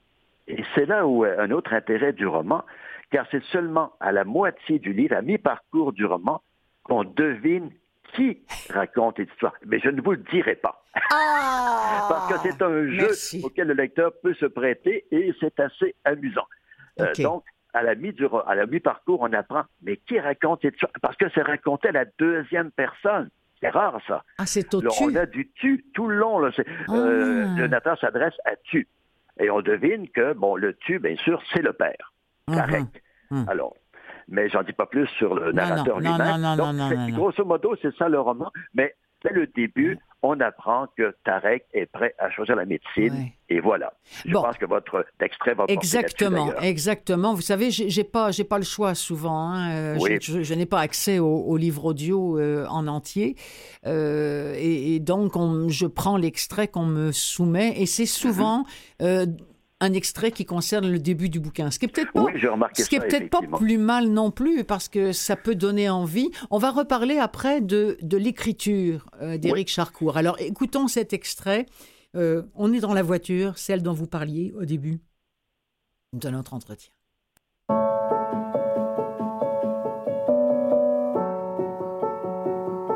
[0.47, 2.63] Et c'est là où euh, un autre intérêt du roman,
[3.12, 6.41] car c'est seulement à la moitié du livre, à mi-parcours du roman,
[6.84, 7.72] qu'on devine
[8.14, 8.41] qui
[8.72, 9.53] raconte l'histoire.
[9.66, 10.84] Mais je ne vous le dirai pas.
[11.12, 12.05] Ah!
[12.10, 13.41] Parce que c'est un jeu Merci.
[13.43, 16.45] auquel le lecteur peut se prêter et c'est assez amusant.
[16.99, 17.43] Euh, donc,
[17.74, 18.12] à la mi
[18.70, 20.91] mi-parcours, on apprend, mais qui raconte cette histoire?
[21.01, 23.30] Parce que c'est raconté à la deuxième personne.
[23.62, 24.24] C'est rare, ça.
[24.38, 25.03] Ah, c'est au Là, tu.
[25.03, 26.39] on a du tu tout le long.
[26.39, 26.49] Là.
[26.55, 27.60] C'est- euh, Ah.
[27.60, 28.88] le narrateur s'adresse à tu.
[29.39, 32.14] Et on devine que, bon, le tu, bien sûr, c'est le père.
[32.50, 32.56] Mhm.
[32.66, 33.02] Correct.
[33.32, 33.45] Mhm.
[33.47, 33.74] Alors,
[34.28, 36.41] mais j'en dis pas plus sur le narrateur non, non, lui-même.
[36.41, 37.10] non, non, Donc, non.
[37.16, 38.52] Grosso modo, c'est ça le roman.
[38.74, 38.93] Mais
[39.24, 43.28] dès le début, on apprend que Tarek est prêt à choisir la médecine.
[43.50, 43.93] Et voilà.
[44.26, 44.43] Je Bon.
[44.43, 47.34] pense que votre extrait va Exactement, exactement.
[47.34, 49.50] Vous savez, j'ai pas, j'ai pas le choix souvent.
[49.50, 49.72] hein.
[49.72, 50.18] Euh, Oui.
[50.22, 53.36] Je, je- je n'ai pas accès au, au livre audio euh, en entier,
[53.86, 58.66] Euh, et, et donc on- je prends l'extrait qu'on me soumet, et c'est souvent
[59.02, 59.26] euh,
[59.82, 61.71] un extrait qui concerne le début du bouquin.
[61.71, 63.77] Ce qui est peut-être pas, Oui, j'ai remarqué ce qui est ça, peut-être pas plus
[63.77, 66.30] mal non plus, parce que ça peut donner envie.
[66.51, 70.17] On va reparler après de, de l'écriture euh, d'Éric Charcourt.
[70.17, 71.65] Alors écoutons cet extrait.
[72.15, 74.99] Euh, on est dans la voiture, celle dont vous parliez au début
[76.13, 76.91] de notre entretien.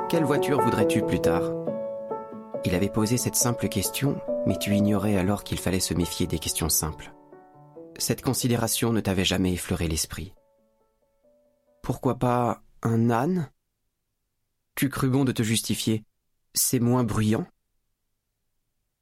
[0.09, 1.62] Quelle voiture voudrais-tu plus tard?
[2.65, 6.39] Il avait posé cette simple question, mais tu ignorais alors qu'il fallait se méfier des
[6.39, 7.13] questions simples.
[7.97, 10.33] Cette considération ne t'avait jamais effleuré l'esprit.
[11.81, 13.51] Pourquoi pas un âne?
[14.75, 16.05] Tu crus bon de te justifier?
[16.53, 17.45] C'est moins bruyant?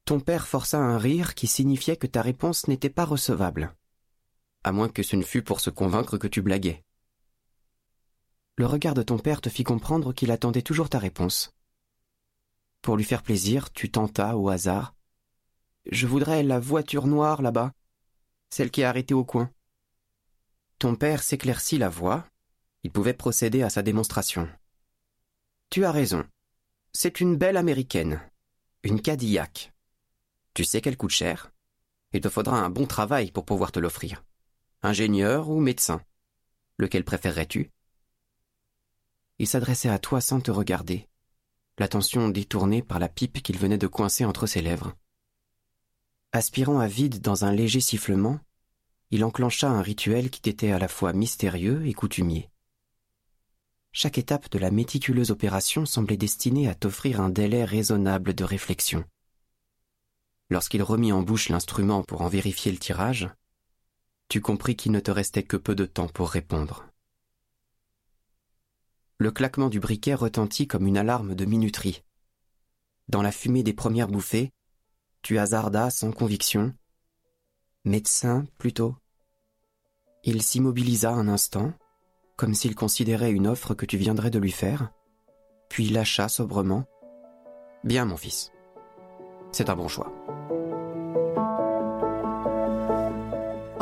[0.04, 3.74] Ton père força un rire qui signifiait que ta réponse n'était pas recevable.
[4.64, 6.84] À moins que ce ne fût pour se convaincre que tu blaguais.
[8.56, 11.54] Le regard de ton père te fit comprendre qu'il attendait toujours ta réponse.
[12.82, 14.94] Pour lui faire plaisir, tu tentas au hasard.
[15.90, 17.72] Je voudrais la voiture noire là-bas,
[18.50, 19.50] celle qui est arrêtée au coin.
[20.78, 22.26] Ton père s'éclaircit la voix.
[22.82, 24.48] Il pouvait procéder à sa démonstration.
[25.70, 26.26] Tu as raison.
[26.92, 28.20] C'est une belle américaine.
[28.82, 29.72] Une Cadillac.
[30.54, 31.52] Tu sais qu'elle coûte cher.
[32.12, 34.24] Il te faudra un bon travail pour pouvoir te l'offrir.
[34.82, 36.02] Ingénieur ou médecin
[36.78, 37.70] Lequel préférerais-tu?
[39.38, 41.08] Il s'adressait à toi sans te regarder,
[41.82, 44.94] l'attention détournée par la pipe qu'il venait de coincer entre ses lèvres.
[46.30, 48.38] Aspirant à vide dans un léger sifflement,
[49.10, 52.48] il enclencha un rituel qui était à la fois mystérieux et coutumier.
[53.90, 59.04] Chaque étape de la méticuleuse opération semblait destinée à t'offrir un délai raisonnable de réflexion.
[60.50, 63.28] Lorsqu'il remit en bouche l'instrument pour en vérifier le tirage,
[64.28, 66.91] tu compris qu'il ne te restait que peu de temps pour répondre.
[69.22, 72.02] Le claquement du briquet retentit comme une alarme de minuterie.
[73.06, 74.50] Dans la fumée des premières bouffées,
[75.22, 76.74] tu hasardas sans conviction.
[77.84, 78.96] Médecin, plutôt.
[80.24, 81.72] Il s'immobilisa un instant,
[82.36, 84.90] comme s'il considérait une offre que tu viendrais de lui faire,
[85.68, 86.84] puis lâcha sobrement.
[87.84, 88.50] Bien, mon fils.
[89.52, 90.12] C'est un bon choix.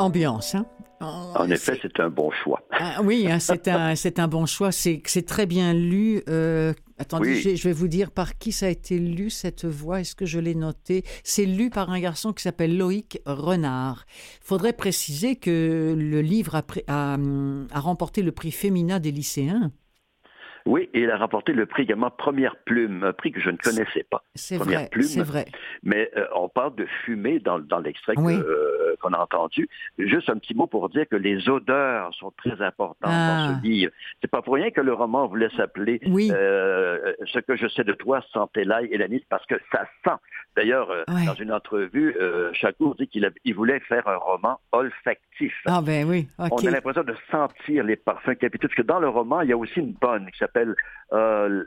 [0.01, 0.65] Ambiance, hein?
[0.99, 2.61] En effet, c'est un bon choix.
[2.71, 4.71] Ah oui, hein, c'est un, c'est un bon choix.
[4.71, 6.21] C'est, c'est très bien lu.
[6.29, 7.55] Euh, attendez, Oui.
[7.57, 9.99] je, vais vous dire par qui ça a été lu, cette voix.
[10.01, 14.05] Est-ce que je l'ai noté C'est lu par un garçon qui s'appelle Loïc Renard.
[14.41, 17.17] faudrait préciser que le livre a, pris- a,
[17.73, 19.71] a remporté le prix Femina des lycéens.
[20.67, 23.57] Oui, et il a remporté le prix également Première Plume, un prix que je ne
[23.57, 24.23] connaissais pas.
[24.35, 25.03] C'est Première vrai, Plume.
[25.07, 25.45] c'est vrai.
[25.81, 28.35] Mais euh, on parle de fumée dans, dans l'extrait que, Oui.
[28.35, 29.67] euh, qu'on a entendu.
[29.97, 33.53] Juste un petit mot pour dire que les odeurs sont très importantes Ah.
[33.53, 33.91] dans ce livre.
[34.21, 36.31] C'est pas pour rien que le roman voulait s'appeler Oui.
[36.33, 40.15] euh, Ce que je sais de toi, santé l'ail et l'anis, parce que ça sent.
[40.55, 41.25] D'ailleurs, euh, Ouais.
[41.25, 45.53] dans une entrevue, euh, Chacour dit qu'il il voulait faire un roman olfactif.
[45.65, 46.27] Ah ben oui.
[46.37, 49.53] On a l'impression de sentir les parfums capitaux, parce que dans le roman, il y
[49.53, 50.75] a aussi une bonne qui s'appelle
[51.13, 51.63] euh,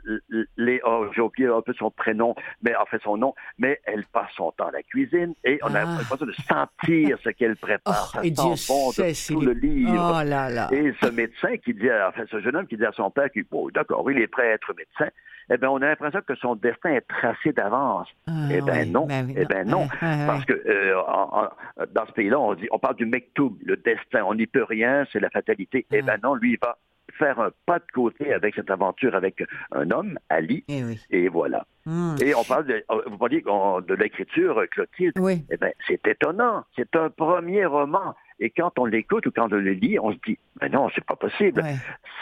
[0.57, 4.03] les, oh, j'ai oublié un peu son prénom, mais en fait son nom, mais elle
[4.11, 5.85] passe son temps à la cuisine et on a Ah.
[5.99, 8.11] l'impression de sentir ce qu'elle prépare.
[8.13, 9.91] Oh, Ça et Dieu de tout le livre.
[10.21, 10.69] Oh là là.
[10.71, 13.29] Et ce médecin qui dit, à- enfin ce jeune homme qui dit à son père,
[13.31, 15.11] qui, bon, d'accord, il est prêt à être médecin,
[15.49, 18.07] eh bien, on a l'impression que son destin est tracé d'avance.
[18.27, 20.25] Ah, eh bien non, Ben eh ben non, ouais.
[20.27, 21.49] parce que euh, en- en-
[21.93, 25.05] dans ce pays-là, on dit, on parle du mektoub, le destin, on n'y peut rien,
[25.11, 25.85] c'est la fatalité.
[25.91, 26.77] Eh ben non, lui, il va
[27.13, 30.99] faire un pas de côté avec cette aventure avec un homme, Ali, Eh oui.
[31.11, 31.65] et voilà.
[31.85, 32.15] Hmm.
[32.21, 35.13] Et on parle de, vous parliez de l'écriture, euh, Clotilde.
[35.19, 35.45] Oui.
[35.51, 36.63] Eh ben, c'est étonnant.
[36.75, 38.15] C'est un premier roman.
[38.39, 41.05] Et quand on l'écoute ou quand on le lit, on se dit, mais non, c'est
[41.05, 41.61] pas possible.
[41.61, 41.75] Ouais.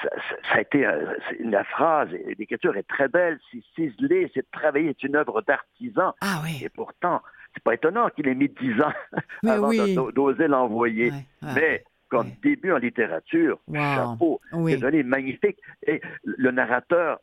[0.03, 4.49] Ça, ça- ça a été, euh, la phrase, l'écriture est très belle, c'est ciselé, c'est
[4.51, 6.13] travaillé, c'est une œuvre d'artisan.
[6.21, 6.61] Ah oui.
[6.63, 7.21] Et pourtant,
[7.53, 8.91] c'est pas étonnant qu'il ait mis dix ans
[9.43, 9.95] Mais avant oui.
[10.13, 11.11] d'oser l'envoyer.
[11.11, 11.49] Ouais.
[11.55, 11.83] Mais
[12.17, 13.59] comme début en littérature.
[13.67, 13.75] Wow.
[13.95, 14.41] Chapeau.
[14.53, 15.03] Oui.
[15.03, 15.57] Magnifique.
[15.87, 17.19] Et le narrateur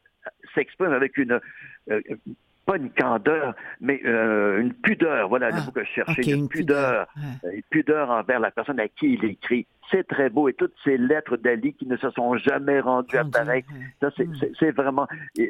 [0.54, 1.40] s'exprime avec une,
[1.90, 2.00] euh,
[2.66, 5.28] pas une candeur, mais euh, une pudeur.
[5.28, 6.22] Voilà le Ah, mot que je cherchais.
[6.22, 7.06] une, une pudeur.
[7.14, 7.52] pudeur.
[7.54, 9.66] Une pudeur envers la personne à qui il écrit.
[9.90, 10.48] C'est très beau.
[10.48, 13.64] Et toutes ces lettres d'Ali qui ne se sont jamais rendues à pareil.
[14.00, 14.70] Ça, c'est- Hmm.
[14.76, 15.08] vraiment,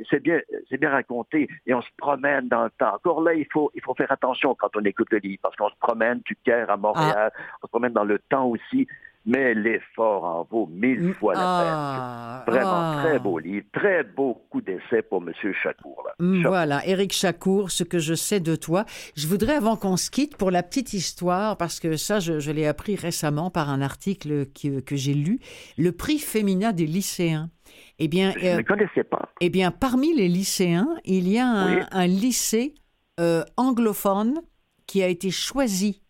[0.09, 1.47] c'est bien, c'est bien raconté.
[1.66, 2.95] Et on se promène dans le temps.
[2.95, 5.68] Encore là, il faut, il faut faire attention quand on écoute le livre, parce qu'on
[5.68, 7.30] se promène du Caire à Montréal,
[7.62, 8.86] on se promène dans le temps aussi.
[9.27, 12.55] Mais l'effort en vaut mille fois la Ah, peine.
[12.55, 13.03] Vraiment ah.
[13.05, 15.31] très beau livre, très beau coup d'essai pour M.
[15.62, 16.07] Chacour.
[16.18, 16.49] Mm, Chapeau.
[16.49, 18.87] Voilà, Éric Chacour, ce que je sais de toi.
[19.16, 22.51] Je voudrais, avant qu'on se quitte, pour la petite histoire, parce que ça, je, je
[22.51, 25.39] l'ai appris récemment par un article que, que j'ai lu,
[25.77, 27.51] le prix féminin des lycéens.
[27.99, 29.29] Eh bien, Je ne connaissais pas.
[29.43, 31.83] eh bien, parmi les lycéens, il y a un, Oui.
[31.93, 32.75] un lycée
[33.21, 34.41] euh, anglophone
[34.87, 36.03] qui a été choisi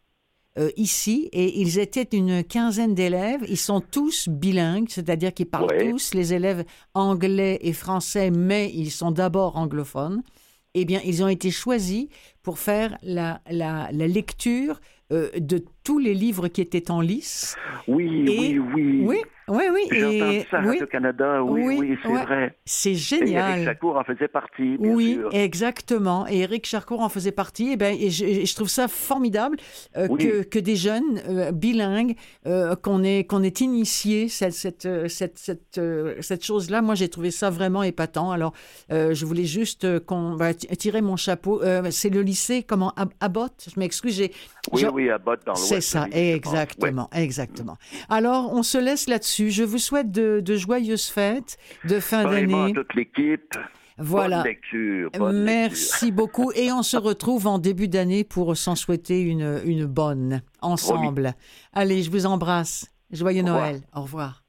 [0.60, 3.40] euh, ici et ils étaient une quinzaine d'élèves.
[3.48, 8.90] Ils sont tous bilingues, c'est-à-dire qu'ils parlent tous les élèves anglais et français, mais ils
[8.90, 10.22] sont d'abord anglophones.
[10.74, 12.06] Eh bien, ils ont été choisis
[12.42, 14.80] pour faire la, la, la lecture
[15.12, 17.56] euh, de tous les livres qui étaient en lice.
[17.88, 18.58] Oui, Et- oui,
[19.06, 19.22] oui.
[19.48, 19.98] Oui, oui, oui.
[19.98, 22.22] Et- ça oui, Radio-Canada, oui, Oui, oui, c'est ouais.
[22.24, 22.56] vrai.
[22.64, 23.64] c'est Et Eric génial.
[23.64, 25.28] Chacour en faisait partie, bien Oui, sûr.
[25.32, 26.24] exactement.
[26.28, 27.72] Et Eric Charcourt en faisait partie.
[27.72, 29.56] Et, ben, et je, et je trouve ça formidable
[29.96, 32.14] euh, que, que des jeunes euh, bilingues,
[32.46, 35.80] euh, qu'on ait, qu'on ait initié cette, cette, cette, cette,
[36.20, 36.80] cette chose-là.
[36.80, 38.30] Moi, j'ai trouvé ça vraiment épatant.
[38.30, 38.52] Alors,
[38.90, 41.60] je voulais juste qu'on bah, tirer mon chapeau.
[41.90, 43.66] C'est le lycée, comment, Ab- Abbott?
[43.74, 44.14] Je m'excuse.
[44.14, 44.32] j'ai-
[44.72, 45.79] Oui, oui, à Botte dans l'Ouest.
[45.80, 47.76] C'est ça, exactement, exactement.
[48.08, 49.50] Alors, on se laisse là-dessus.
[49.50, 52.72] Je vous souhaite de, de joyeuses fêtes de fin d'année.
[52.72, 53.56] toute l'équipe.
[53.98, 54.38] Voilà.
[54.38, 55.10] Bonne lecture.
[55.18, 56.52] bonne Merci beaucoup.
[56.52, 61.34] Et on se retrouve en début d'année pour s'en souhaiter une, une bonne ensemble.
[61.72, 62.86] Allez, je vous embrasse.
[63.10, 63.60] Joyeux Au revoir.
[63.60, 63.82] Noël.
[63.94, 64.42] Au revoir.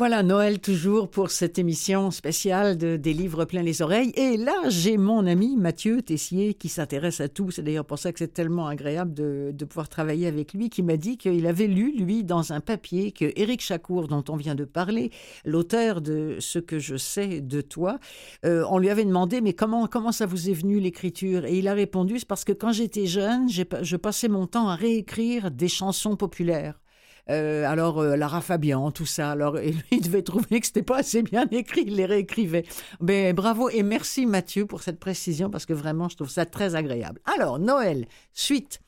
[0.00, 4.12] Voilà, Noël toujours pour cette émission spéciale de, des livres plein les oreilles.
[4.14, 7.50] Et là, j'ai mon ami Mathieu Tessier qui s'intéresse à tout.
[7.50, 10.96] C'est d'ailleurs pour ça que c'est tellement agréable de, pouvoir travailler avec lui, qui m'a
[10.96, 14.64] dit qu'il avait lu, lui, dans un papier que Éric Chacour, dont on vient de
[14.64, 15.10] parler,
[15.44, 17.98] l'auteur de Ce que je sais de toi,
[18.46, 21.44] euh, on lui avait demandé, mais comment, comment ça vous est venu l'écriture?
[21.44, 24.76] Et il a répondu, c'est parce que quand j'étais jeune, je passais mon temps à
[24.76, 26.80] réécrire des chansons populaires.
[27.28, 29.30] Euh, alors, euh, Lara Fabian, tout ça.
[29.30, 29.58] Alors,
[29.90, 32.64] il devait trouver que c'était pas assez bien écrit, il les réécrivait.
[33.00, 36.74] Mais bravo et merci Mathieu pour cette précision parce que vraiment, je trouve ça très
[36.74, 37.20] agréable.
[37.36, 38.80] Alors, Noël, suite.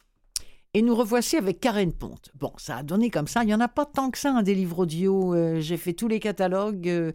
[0.75, 2.31] Et nous revoici avec Karen Ponte.
[2.35, 3.43] Bon, ça a donné comme ça.
[3.43, 5.35] Il n'y en a pas tant que ça, hein, des livres audio.
[5.35, 6.89] Euh, J'ai fait tous les catalogues.
[6.89, 7.13] Euh,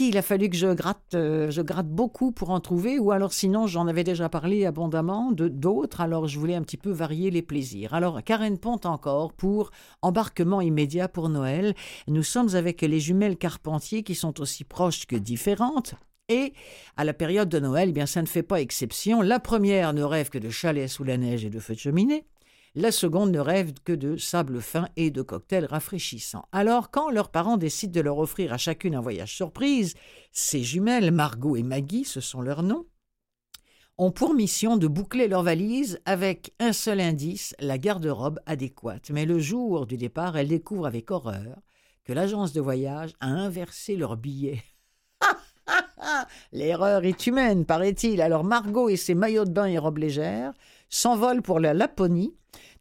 [0.00, 2.98] il a fallu que je gratte, euh, je gratte beaucoup pour en trouver.
[2.98, 6.00] Ou alors, sinon, j'en avais déjà parlé abondamment de d'autres.
[6.00, 7.92] Alors, je voulais un petit peu varier les plaisirs.
[7.92, 11.74] Alors, Karen Ponte encore pour embarquement immédiat pour Noël.
[12.08, 15.96] Nous sommes avec les jumelles Carpentier qui sont aussi proches que différentes.
[16.30, 16.54] Et
[16.96, 19.20] à la période de Noël, eh bien, ça ne fait pas exception.
[19.20, 22.24] La première ne rêve que de chalets sous la neige et de feux de cheminée.
[22.76, 26.46] La seconde ne rêve que de sable fin et de cocktails rafraîchissants.
[26.52, 29.94] Alors, quand leurs parents décident de leur offrir à chacune un voyage surprise,
[30.30, 32.86] ces jumelles, Margot et Maggie, ce sont leurs noms,
[33.98, 39.10] ont pour mission de boucler leurs valises avec un seul indice, la garde-robe adéquate.
[39.10, 41.58] Mais le jour du départ, elles découvrent avec horreur
[42.04, 44.62] que l'agence de voyage a inversé leurs billets.
[46.52, 48.22] L'erreur est humaine, paraît-il.
[48.22, 50.54] Alors Margot et ses maillots de bain et robes légères
[50.90, 52.34] s'envolent pour la Laponie,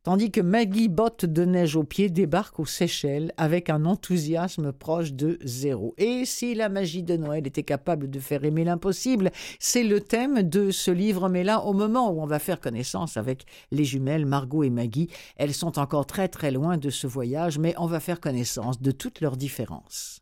[0.04, 5.14] tandis que Maggie, botte de neige aux pieds, débarque aux Seychelles avec un enthousiasme proche
[5.14, 5.94] de zéro.
[5.98, 10.44] Et si la magie de Noël était capable de faire aimer l'impossible, c'est le thème
[10.44, 14.26] de ce livre, mais là, au moment où on va faire connaissance avec les jumelles
[14.26, 18.00] Margot et Maggie, elles sont encore très très loin de ce voyage, mais on va
[18.00, 20.22] faire connaissance de toutes leurs différences.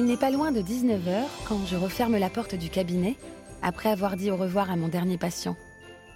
[0.00, 3.16] N'est pas loin de 19h quand je referme la porte du cabinet
[3.60, 5.56] après avoir dit au revoir à mon dernier patient,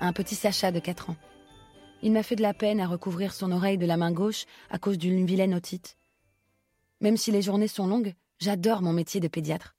[0.01, 1.17] un petit Sacha de 4 ans.
[2.03, 4.79] Il m'a fait de la peine à recouvrir son oreille de la main gauche à
[4.79, 5.97] cause d'une vilaine otite.
[7.01, 9.77] Même si les journées sont longues, j'adore mon métier de pédiatre.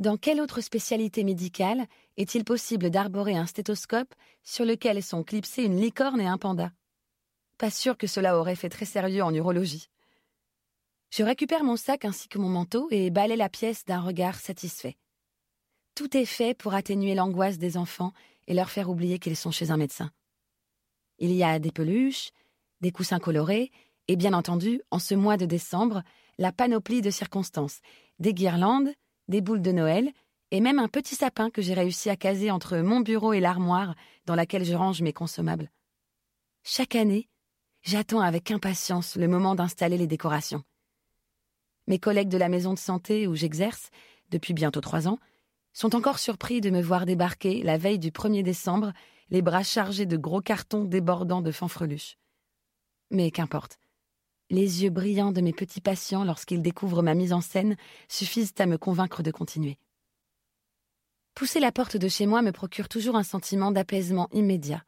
[0.00, 4.14] Dans quelle autre spécialité médicale est-il possible d'arborer un stéthoscope
[4.44, 6.70] sur lequel sont clipsés une licorne et un panda?
[7.58, 9.88] Pas sûr que cela aurait fait très sérieux en urologie.
[11.10, 14.96] Je récupère mon sac ainsi que mon manteau et balaie la pièce d'un regard satisfait.
[15.94, 18.12] Tout est fait pour atténuer l'angoisse des enfants
[18.46, 20.10] et leur faire oublier qu'ils sont chez un médecin.
[21.18, 22.30] Il y a des peluches,
[22.80, 23.70] des coussins colorés,
[24.06, 26.02] et bien entendu, en ce mois de décembre,
[26.38, 27.80] la panoplie de circonstances,
[28.18, 28.90] des guirlandes,
[29.28, 30.12] des boules de Noël,
[30.50, 33.94] et même un petit sapin que j'ai réussi à caser entre mon bureau et l'armoire
[34.24, 35.70] dans laquelle je range mes consommables.
[36.62, 37.28] Chaque année,
[37.82, 40.62] j'attends avec impatience le moment d'installer les décorations.
[41.88, 43.90] Mes collègues de la maison de santé où j'exerce,
[44.28, 45.18] depuis bientôt trois ans,
[45.72, 48.92] sont encore surpris de me voir débarquer la veille du 1er décembre,
[49.30, 52.18] les bras chargés de gros cartons débordant de fanfreluches.
[53.10, 53.78] Mais qu'importe.
[54.50, 57.74] Les yeux brillants de mes petits patients lorsqu'ils découvrent ma mise en scène
[58.06, 59.78] suffisent à me convaincre de continuer.
[61.34, 64.84] Pousser la porte de chez moi me procure toujours un sentiment d'apaisement immédiat.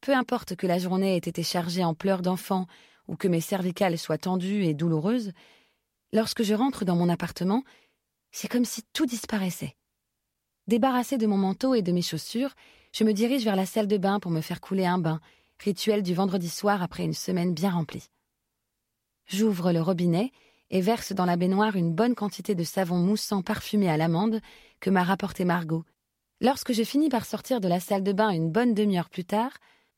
[0.00, 2.68] Peu importe que la journée ait été chargée en pleurs d'enfants
[3.08, 5.32] ou que mes cervicales soient tendues et douloureuses,
[6.12, 7.64] lorsque je rentre dans mon appartement,
[8.30, 9.76] c'est comme si tout disparaissait.
[10.68, 12.54] Débarrassé de mon manteau et de mes chaussures,
[12.92, 15.20] je me dirige vers la salle de bain pour me faire couler un bain,
[15.58, 18.08] rituel du vendredi soir après une semaine bien remplie.
[19.26, 20.30] J'ouvre le robinet
[20.70, 24.40] et verse dans la baignoire une bonne quantité de savon moussant parfumé à l'amande
[24.80, 25.84] que m'a rapporté Margot.
[26.40, 29.52] Lorsque je finis par sortir de la salle de bain une bonne demi-heure plus tard,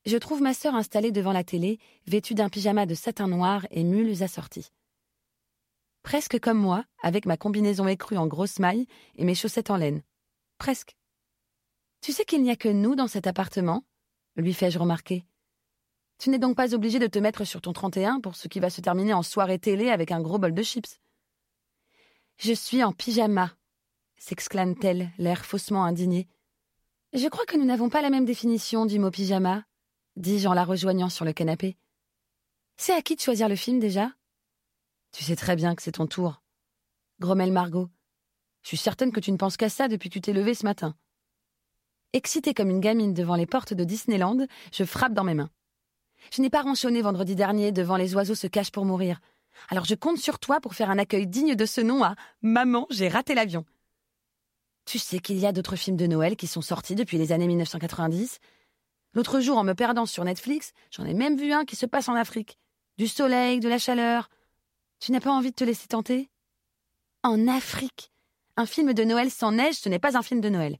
[0.05, 3.83] je trouve ma sœur installée devant la télé, vêtue d'un pyjama de satin noir et
[3.83, 4.69] mules assorties.
[6.05, 8.85] Presque comme moi, avec ma combinaison écrue en grosse maille
[9.15, 10.03] et mes chaussettes en laine.
[10.59, 10.95] Presque.
[11.99, 13.83] Tu sais qu'il n'y a que nous dans cet appartement?
[14.35, 15.25] lui fais-je remarquer.
[16.19, 18.69] Tu n'es donc pas obligé de te mettre sur ton 31 pour ce qui va
[18.69, 21.01] se terminer en soirée télé avec un gros bol de chips.
[22.37, 23.51] Je suis en pyjama,
[24.17, 26.27] s'exclame-t-elle, l'air faussement indigné.
[27.13, 29.63] Je crois que nous n'avons pas la même définition du mot pyjama,
[30.17, 31.77] dis-je en la rejoignant sur le canapé.
[32.77, 34.11] C'est à qui de choisir le film déjà?
[35.15, 36.41] Tu sais très bien que c'est ton tour.
[37.21, 37.87] Grommelle Margot.
[38.63, 40.65] Je suis certaine que tu ne penses qu'à ça depuis que tu t'es levée ce
[40.65, 40.93] matin.
[42.11, 45.51] Excitée comme une gamine devant les portes de Disneyland, je frappe dans mes mains.
[46.33, 49.21] Je n'ai pas ronchonné vendredi dernier devant les oiseaux se cachent pour mourir.
[49.69, 52.85] Alors je compte sur toi pour faire un accueil digne de ce nom à Maman,
[52.89, 53.63] j'ai raté l'avion.
[54.83, 57.47] Tu sais qu'il y a d'autres films de Noël qui sont sortis depuis les années
[57.47, 58.39] 1990
[59.13, 62.09] L'autre jour, en me perdant sur Netflix, j'en ai même vu un qui se passe
[62.09, 62.59] en Afrique.
[62.97, 64.29] Du soleil, de la chaleur.
[65.05, 66.31] Tu n'as pas envie de te laisser tenter?
[67.21, 68.11] En Afrique
[68.57, 70.79] Un film de Noël sans neige, ce n'est pas un film de Noël.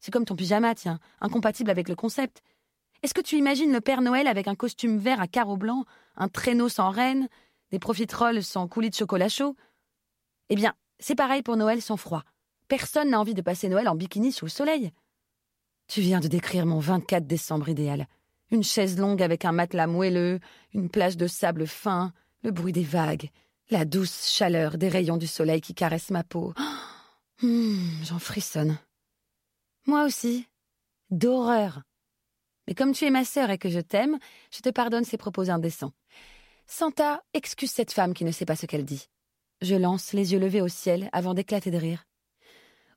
[0.00, 2.42] C'est comme ton pyjama, tiens, incompatible avec le concept.
[3.04, 5.86] Est-ce que tu imagines le Père Noël avec un costume vert à carreaux blancs,
[6.16, 7.28] un traîneau sans reine,
[7.70, 9.54] des profiteroles sans coulis de chocolat chaud?
[10.48, 12.24] Eh bien, c'est pareil pour Noël sans froid.
[12.66, 14.90] Personne n'a envie de passer Noël en bikini sous le soleil.
[15.86, 18.08] Tu viens de décrire mon 24 décembre idéal.
[18.50, 20.40] Une chaise longue avec un matelas moelleux,
[20.72, 23.30] une plage de sable fin, le bruit des vagues,
[23.72, 26.54] la douce chaleur des rayons du soleil qui caressent ma peau.
[27.42, 28.78] Hum, j'en frissonne.
[29.88, 30.46] Moi aussi.
[31.10, 31.82] D'horreur.
[32.68, 34.20] Mais comme tu es ma sœur et que je t'aime,
[34.52, 35.90] je te pardonne ces propos indécents.
[36.68, 39.08] Santa, excuse cette femme qui ne sait pas ce qu'elle dit.
[39.60, 42.04] Je lance les yeux levés au ciel avant d'éclater de rire.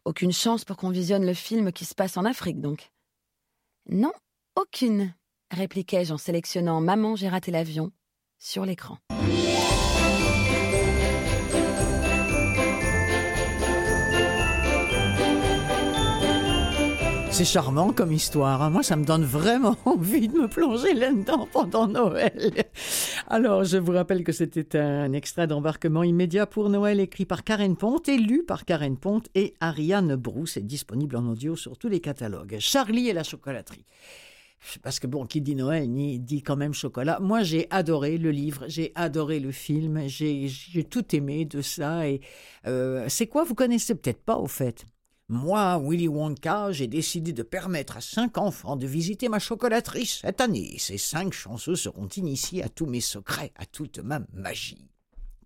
[0.03, 2.91] Aucune chance pour qu'on visionne le film qui se passe en Afrique, donc.
[3.89, 4.13] Non,
[4.55, 5.15] aucune,
[5.49, 7.91] répliquai-je en sélectionnant Maman, j'ai raté l'avion
[8.37, 8.99] sur l'écran.
[17.35, 18.61] C'est charmant comme histoire.
[18.61, 18.69] Hein.
[18.69, 22.63] Moi, ça me donne vraiment envie de me plonger là-dedans pendant Noël.
[23.27, 27.75] Alors, je vous rappelle que c'était un extrait d'embarquement immédiat pour Noël écrit par Karen
[27.75, 30.55] Ponte et lu par Karen Ponte et Ariane Brousse.
[30.55, 32.55] est disponible en audio sur tous les catalogues.
[32.59, 33.83] Charlie et la chocolaterie.
[34.81, 37.19] Parce que bon, qui dit Noël, dit quand même chocolat.
[37.19, 40.49] Moi, j'ai adoré le livre, j'ai adoré le film, j'ai
[40.89, 42.07] tout aimé de ça.
[42.07, 42.21] Et
[42.65, 43.43] euh, c'est quoi?
[43.43, 44.85] Vous connaissez peut-être pas, au fait.
[45.27, 50.39] Moi, Willy Wonka, j'ai décidé de permettre à cinq enfants de visiter ma chocolaterie cette
[50.39, 50.75] année.
[50.77, 54.87] Ces cinq chanceux seront initiés à tous mes secrets, à toute ma magie.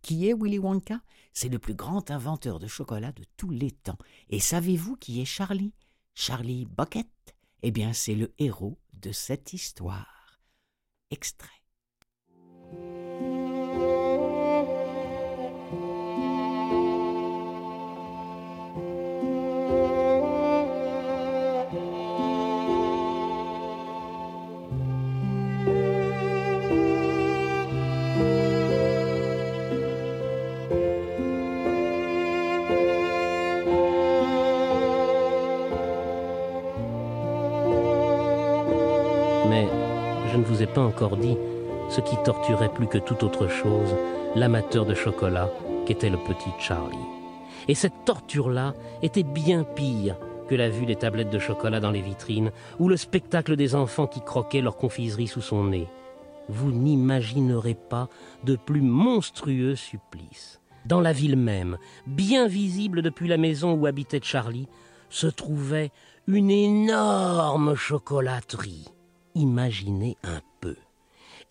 [0.02, 1.00] Qui est Willy Wonka?
[1.32, 3.98] C'est le plus grand inventeur de chocolat de tous les temps.
[4.30, 5.74] Et savez-vous qui est Charlie?
[6.14, 7.08] Charlie Bucket
[7.64, 10.42] Eh bien, c'est le héros de cette histoire.
[11.10, 11.48] Extrait.
[40.60, 41.38] Vous ai pas encore dit
[41.90, 43.96] ce qui torturait plus que toute autre chose
[44.36, 45.50] l'amateur de chocolat
[45.86, 46.98] qu'était le petit Charlie.
[47.70, 50.18] Et cette torture-là était bien pire
[50.50, 54.06] que la vue des tablettes de chocolat dans les vitrines ou le spectacle des enfants
[54.06, 55.88] qui croquaient leur confiserie sous son nez.
[56.50, 58.10] Vous n'imaginerez pas
[58.44, 60.60] de plus monstrueux supplice.
[60.86, 64.68] Dans la ville même, bien visible depuis la maison où habitait Charlie,
[65.10, 65.92] se trouvait
[66.28, 68.90] une énorme chocolaterie.
[69.36, 70.42] Imaginez un.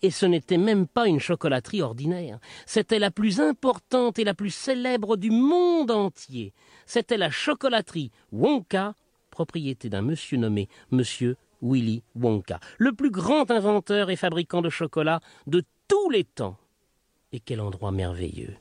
[0.01, 4.49] Et ce n'était même pas une chocolaterie ordinaire, c'était la plus importante et la plus
[4.49, 6.53] célèbre du monde entier.
[6.85, 8.95] C'était la chocolaterie Wonka,
[9.29, 15.19] propriété d'un monsieur nommé Monsieur Willy Wonka, le plus grand inventeur et fabricant de chocolat
[15.47, 16.57] de tous les temps.
[17.33, 18.55] Et quel endroit merveilleux,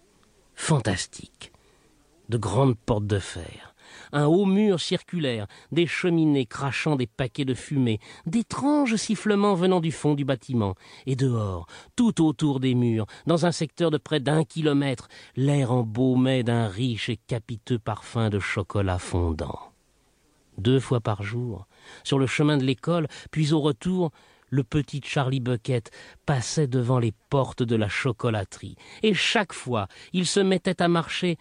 [0.55, 1.53] fantastique,
[2.29, 3.68] de grandes portes de fer,
[4.13, 9.93] un haut mur circulaire, des cheminées crachant des paquets de fumée, d'étranges sifflements venant du
[9.93, 10.75] fond du bâtiment,
[11.07, 11.67] et dehors,
[11.97, 17.09] tout autour des murs, dans un secteur de près d'un kilomètre, l'air embaumait d'un riche
[17.09, 19.59] et capiteux parfum de chocolat fondant.
[20.59, 21.67] Deux fois par jour,
[22.03, 24.11] sur le chemin de l'école, puis au retour,
[24.51, 25.91] le petit Charlie Bucket
[26.27, 31.37] passait devant les portes de la chocolaterie, et chaque fois il se mettait à marcher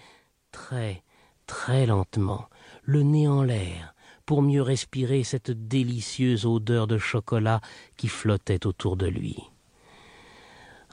[0.52, 1.04] très,
[1.48, 2.48] très lentement,
[2.84, 3.96] le nez en l'air,
[4.26, 7.62] pour mieux respirer cette délicieuse odeur de chocolat
[7.96, 9.38] qui flottait autour de lui.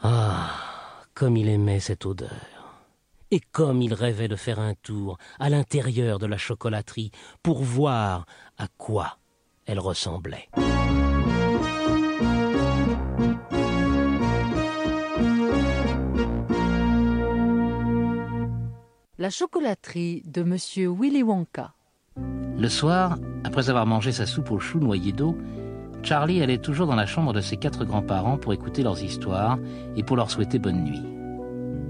[0.03, 0.51] Ah.
[1.15, 2.29] Comme il aimait cette odeur.
[3.31, 8.27] Et comme il rêvait de faire un tour à l'intérieur de la chocolaterie pour voir
[8.59, 9.19] à quoi
[9.65, 10.49] elle ressemblait.
[19.17, 21.73] La chocolaterie de Monsieur Willy Wonka.
[22.59, 25.39] Le soir, après avoir mangé sa soupe aux choux noyée d'eau,
[26.03, 29.57] Charlie allait toujours dans la chambre de ses quatre grands-parents pour écouter leurs histoires
[29.97, 31.05] et pour leur souhaiter bonne nuit.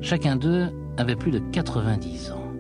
[0.03, 0.69] Chacun d'eux
[0.99, 2.53] avait plus de 90 ans.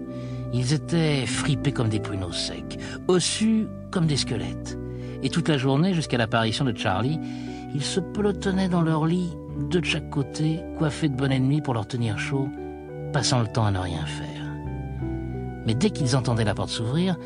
[0.54, 4.78] Ils étaient fripés comme des pruneaux secs, ossus comme des squelettes.
[5.22, 7.20] Et toute la journée, jusqu'à l'apparition de Charlie,
[7.74, 9.36] ils se pelotonnaient dans leur lit,
[9.68, 12.48] deux de chaque côté, coiffés de bonne nuit pour leur tenir chaud,
[13.12, 14.43] passant le temps à ne rien faire.
[15.66, 17.16] Mais dès qu'ils entendaient la porte s'ouvrir,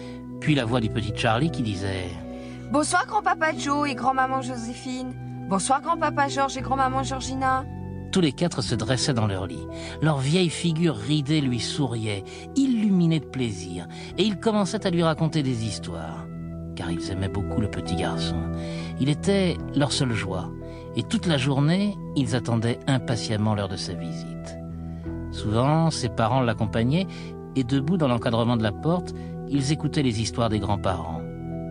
[0.41, 2.11] puis la voix du petit Charlie qui disait
[2.71, 5.15] Bonsoir grand-papa Joe et grand-maman Joséphine.
[5.49, 7.65] Bonsoir grand-papa Georges et grand-maman Georgina.
[8.13, 9.67] Tous les quatre se dressaient dans leur lit.
[10.01, 12.25] Leur vieille figure ridée lui souriait,
[12.57, 13.87] illuminée de plaisir,
[14.17, 16.27] et ils commençaient à lui raconter des histoires.
[16.77, 18.41] Car ils aimaient beaucoup le petit garçon.
[19.01, 20.51] Il était leur seule joie,
[20.97, 24.59] et toute la journée, ils attendaient impatiemment l'heure de sa visite.
[25.31, 27.07] Souvent, ses parents l'accompagnaient,
[27.59, 29.15] et debout dans l'encadrement de la porte,
[29.49, 31.23] ils écoutaient les histoires des grands-parents.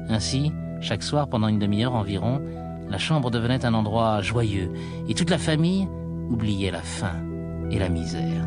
[0.10, 2.42] Ainsi, chaque soir, pendant une demi-heure environ,
[2.90, 4.72] la chambre devenait un endroit joyeux,
[5.08, 5.88] et toute la famille
[6.30, 7.24] oubliait la faim
[7.72, 8.46] et la misère.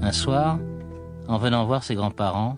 [0.00, 0.58] Un soir,
[1.26, 2.56] en venant voir ses grands-parents,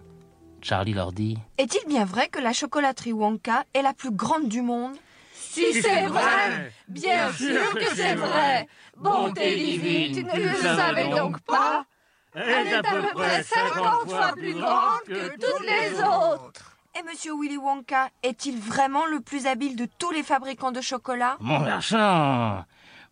[0.61, 4.61] Charlie leur dit Est-il bien vrai que la chocolaterie Wonka est la plus grande du
[4.61, 4.93] monde?
[5.33, 8.69] Si c'est vrai, bien sûr que c'est vrai.
[8.97, 11.87] Bonté divine, tu ne le savais donc pas
[12.35, 16.77] est à peu près 50 fois plus grande que toutes les autres.
[16.99, 21.37] Et Monsieur Willy Wonka est-il vraiment le plus habile de tous les fabricants de chocolat?
[21.41, 22.65] Mon garçon,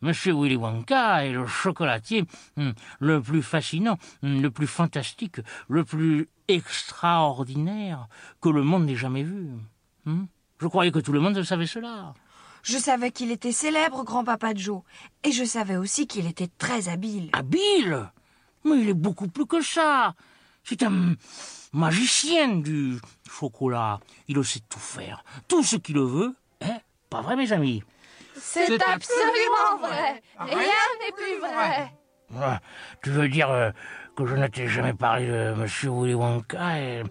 [0.03, 2.25] Monsieur Willy Wonka est le chocolatier
[2.57, 8.09] hum, le plus fascinant, hum, le plus fantastique, le plus extraordinaire
[8.41, 9.49] que le monde n'ait jamais vu.
[10.07, 10.27] Hum.
[10.61, 12.14] Je croyais que tout le monde savait cela.
[12.62, 14.83] Je savais qu'il était célèbre, grand-papa Joe,
[15.23, 17.31] et je savais aussi qu'il était très habile.
[17.33, 18.11] Habile?
[18.65, 20.15] Mais il est beaucoup plus que ça.
[20.65, 21.15] C'est un
[21.73, 22.99] magicien du
[23.31, 24.01] chocolat.
[24.29, 26.35] Il sait tout faire, tout ce qu'il veut.
[26.61, 26.79] Hein
[27.11, 27.83] Pas vrai, mes amis?
[28.37, 30.23] C'est absolument vrai.
[30.39, 31.93] Rien n'est plus vrai.
[32.37, 32.61] Ah,
[33.03, 33.71] tu veux dire euh,
[34.15, 37.03] que je ne t'ai jamais parlé de Monsieur Willy Wonka et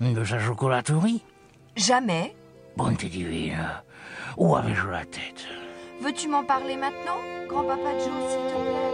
[0.00, 1.22] de sa chocolaterie?
[1.76, 2.34] Jamais.
[2.76, 3.68] Bonté divine.
[4.36, 5.46] Où avais-je la tête?
[6.00, 8.93] Veux-tu m'en parler maintenant, grand-papa Joe, s'il te plaît?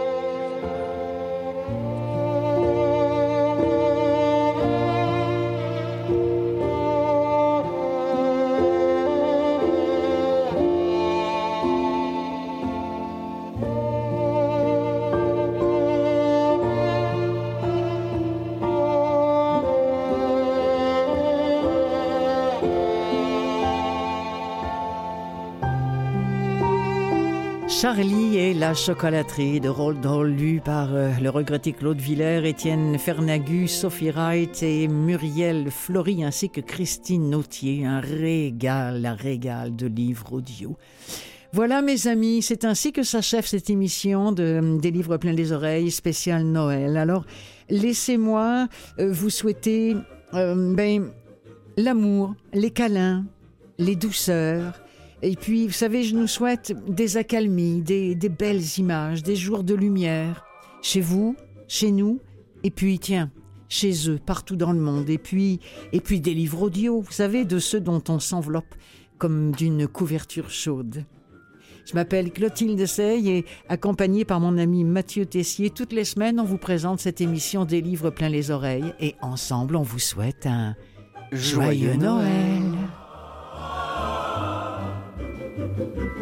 [27.81, 32.99] Charlie et la chocolaterie de Roald Dahl, lu par euh, le regretté Claude Villers, Étienne
[32.99, 37.83] Fernagu, Sophie Wright et Muriel Flory, ainsi que Christine Nautier.
[37.87, 40.77] Un régal, un régal de livres audio.
[41.53, 45.89] Voilà mes amis, c'est ainsi que s'achève cette émission de des livres pleins les oreilles
[45.89, 46.97] spécial Noël.
[46.97, 47.25] Alors
[47.71, 48.67] laissez-moi
[48.99, 49.97] euh, vous souhaiter
[50.35, 51.09] euh, ben,
[51.77, 53.25] l'amour, les câlins,
[53.79, 54.79] les douceurs.
[55.23, 59.63] Et puis, vous savez, je nous souhaite des accalmies, des, des belles images, des jours
[59.63, 60.43] de lumière,
[60.81, 61.35] chez vous,
[61.67, 62.19] chez nous,
[62.63, 63.31] et puis, tiens,
[63.69, 65.09] chez eux, partout dans le monde.
[65.09, 65.59] Et puis,
[65.93, 68.75] et puis des livres audio, vous savez, de ceux dont on s'enveloppe
[69.17, 71.05] comme d'une couverture chaude.
[71.85, 76.43] Je m'appelle Clotilde Sey et accompagnée par mon ami Mathieu Tessier, toutes les semaines, on
[76.43, 80.75] vous présente cette émission des livres plein les oreilles et ensemble, on vous souhaite un
[81.31, 82.61] joyeux, Noël.
[85.77, 86.20] Thank you.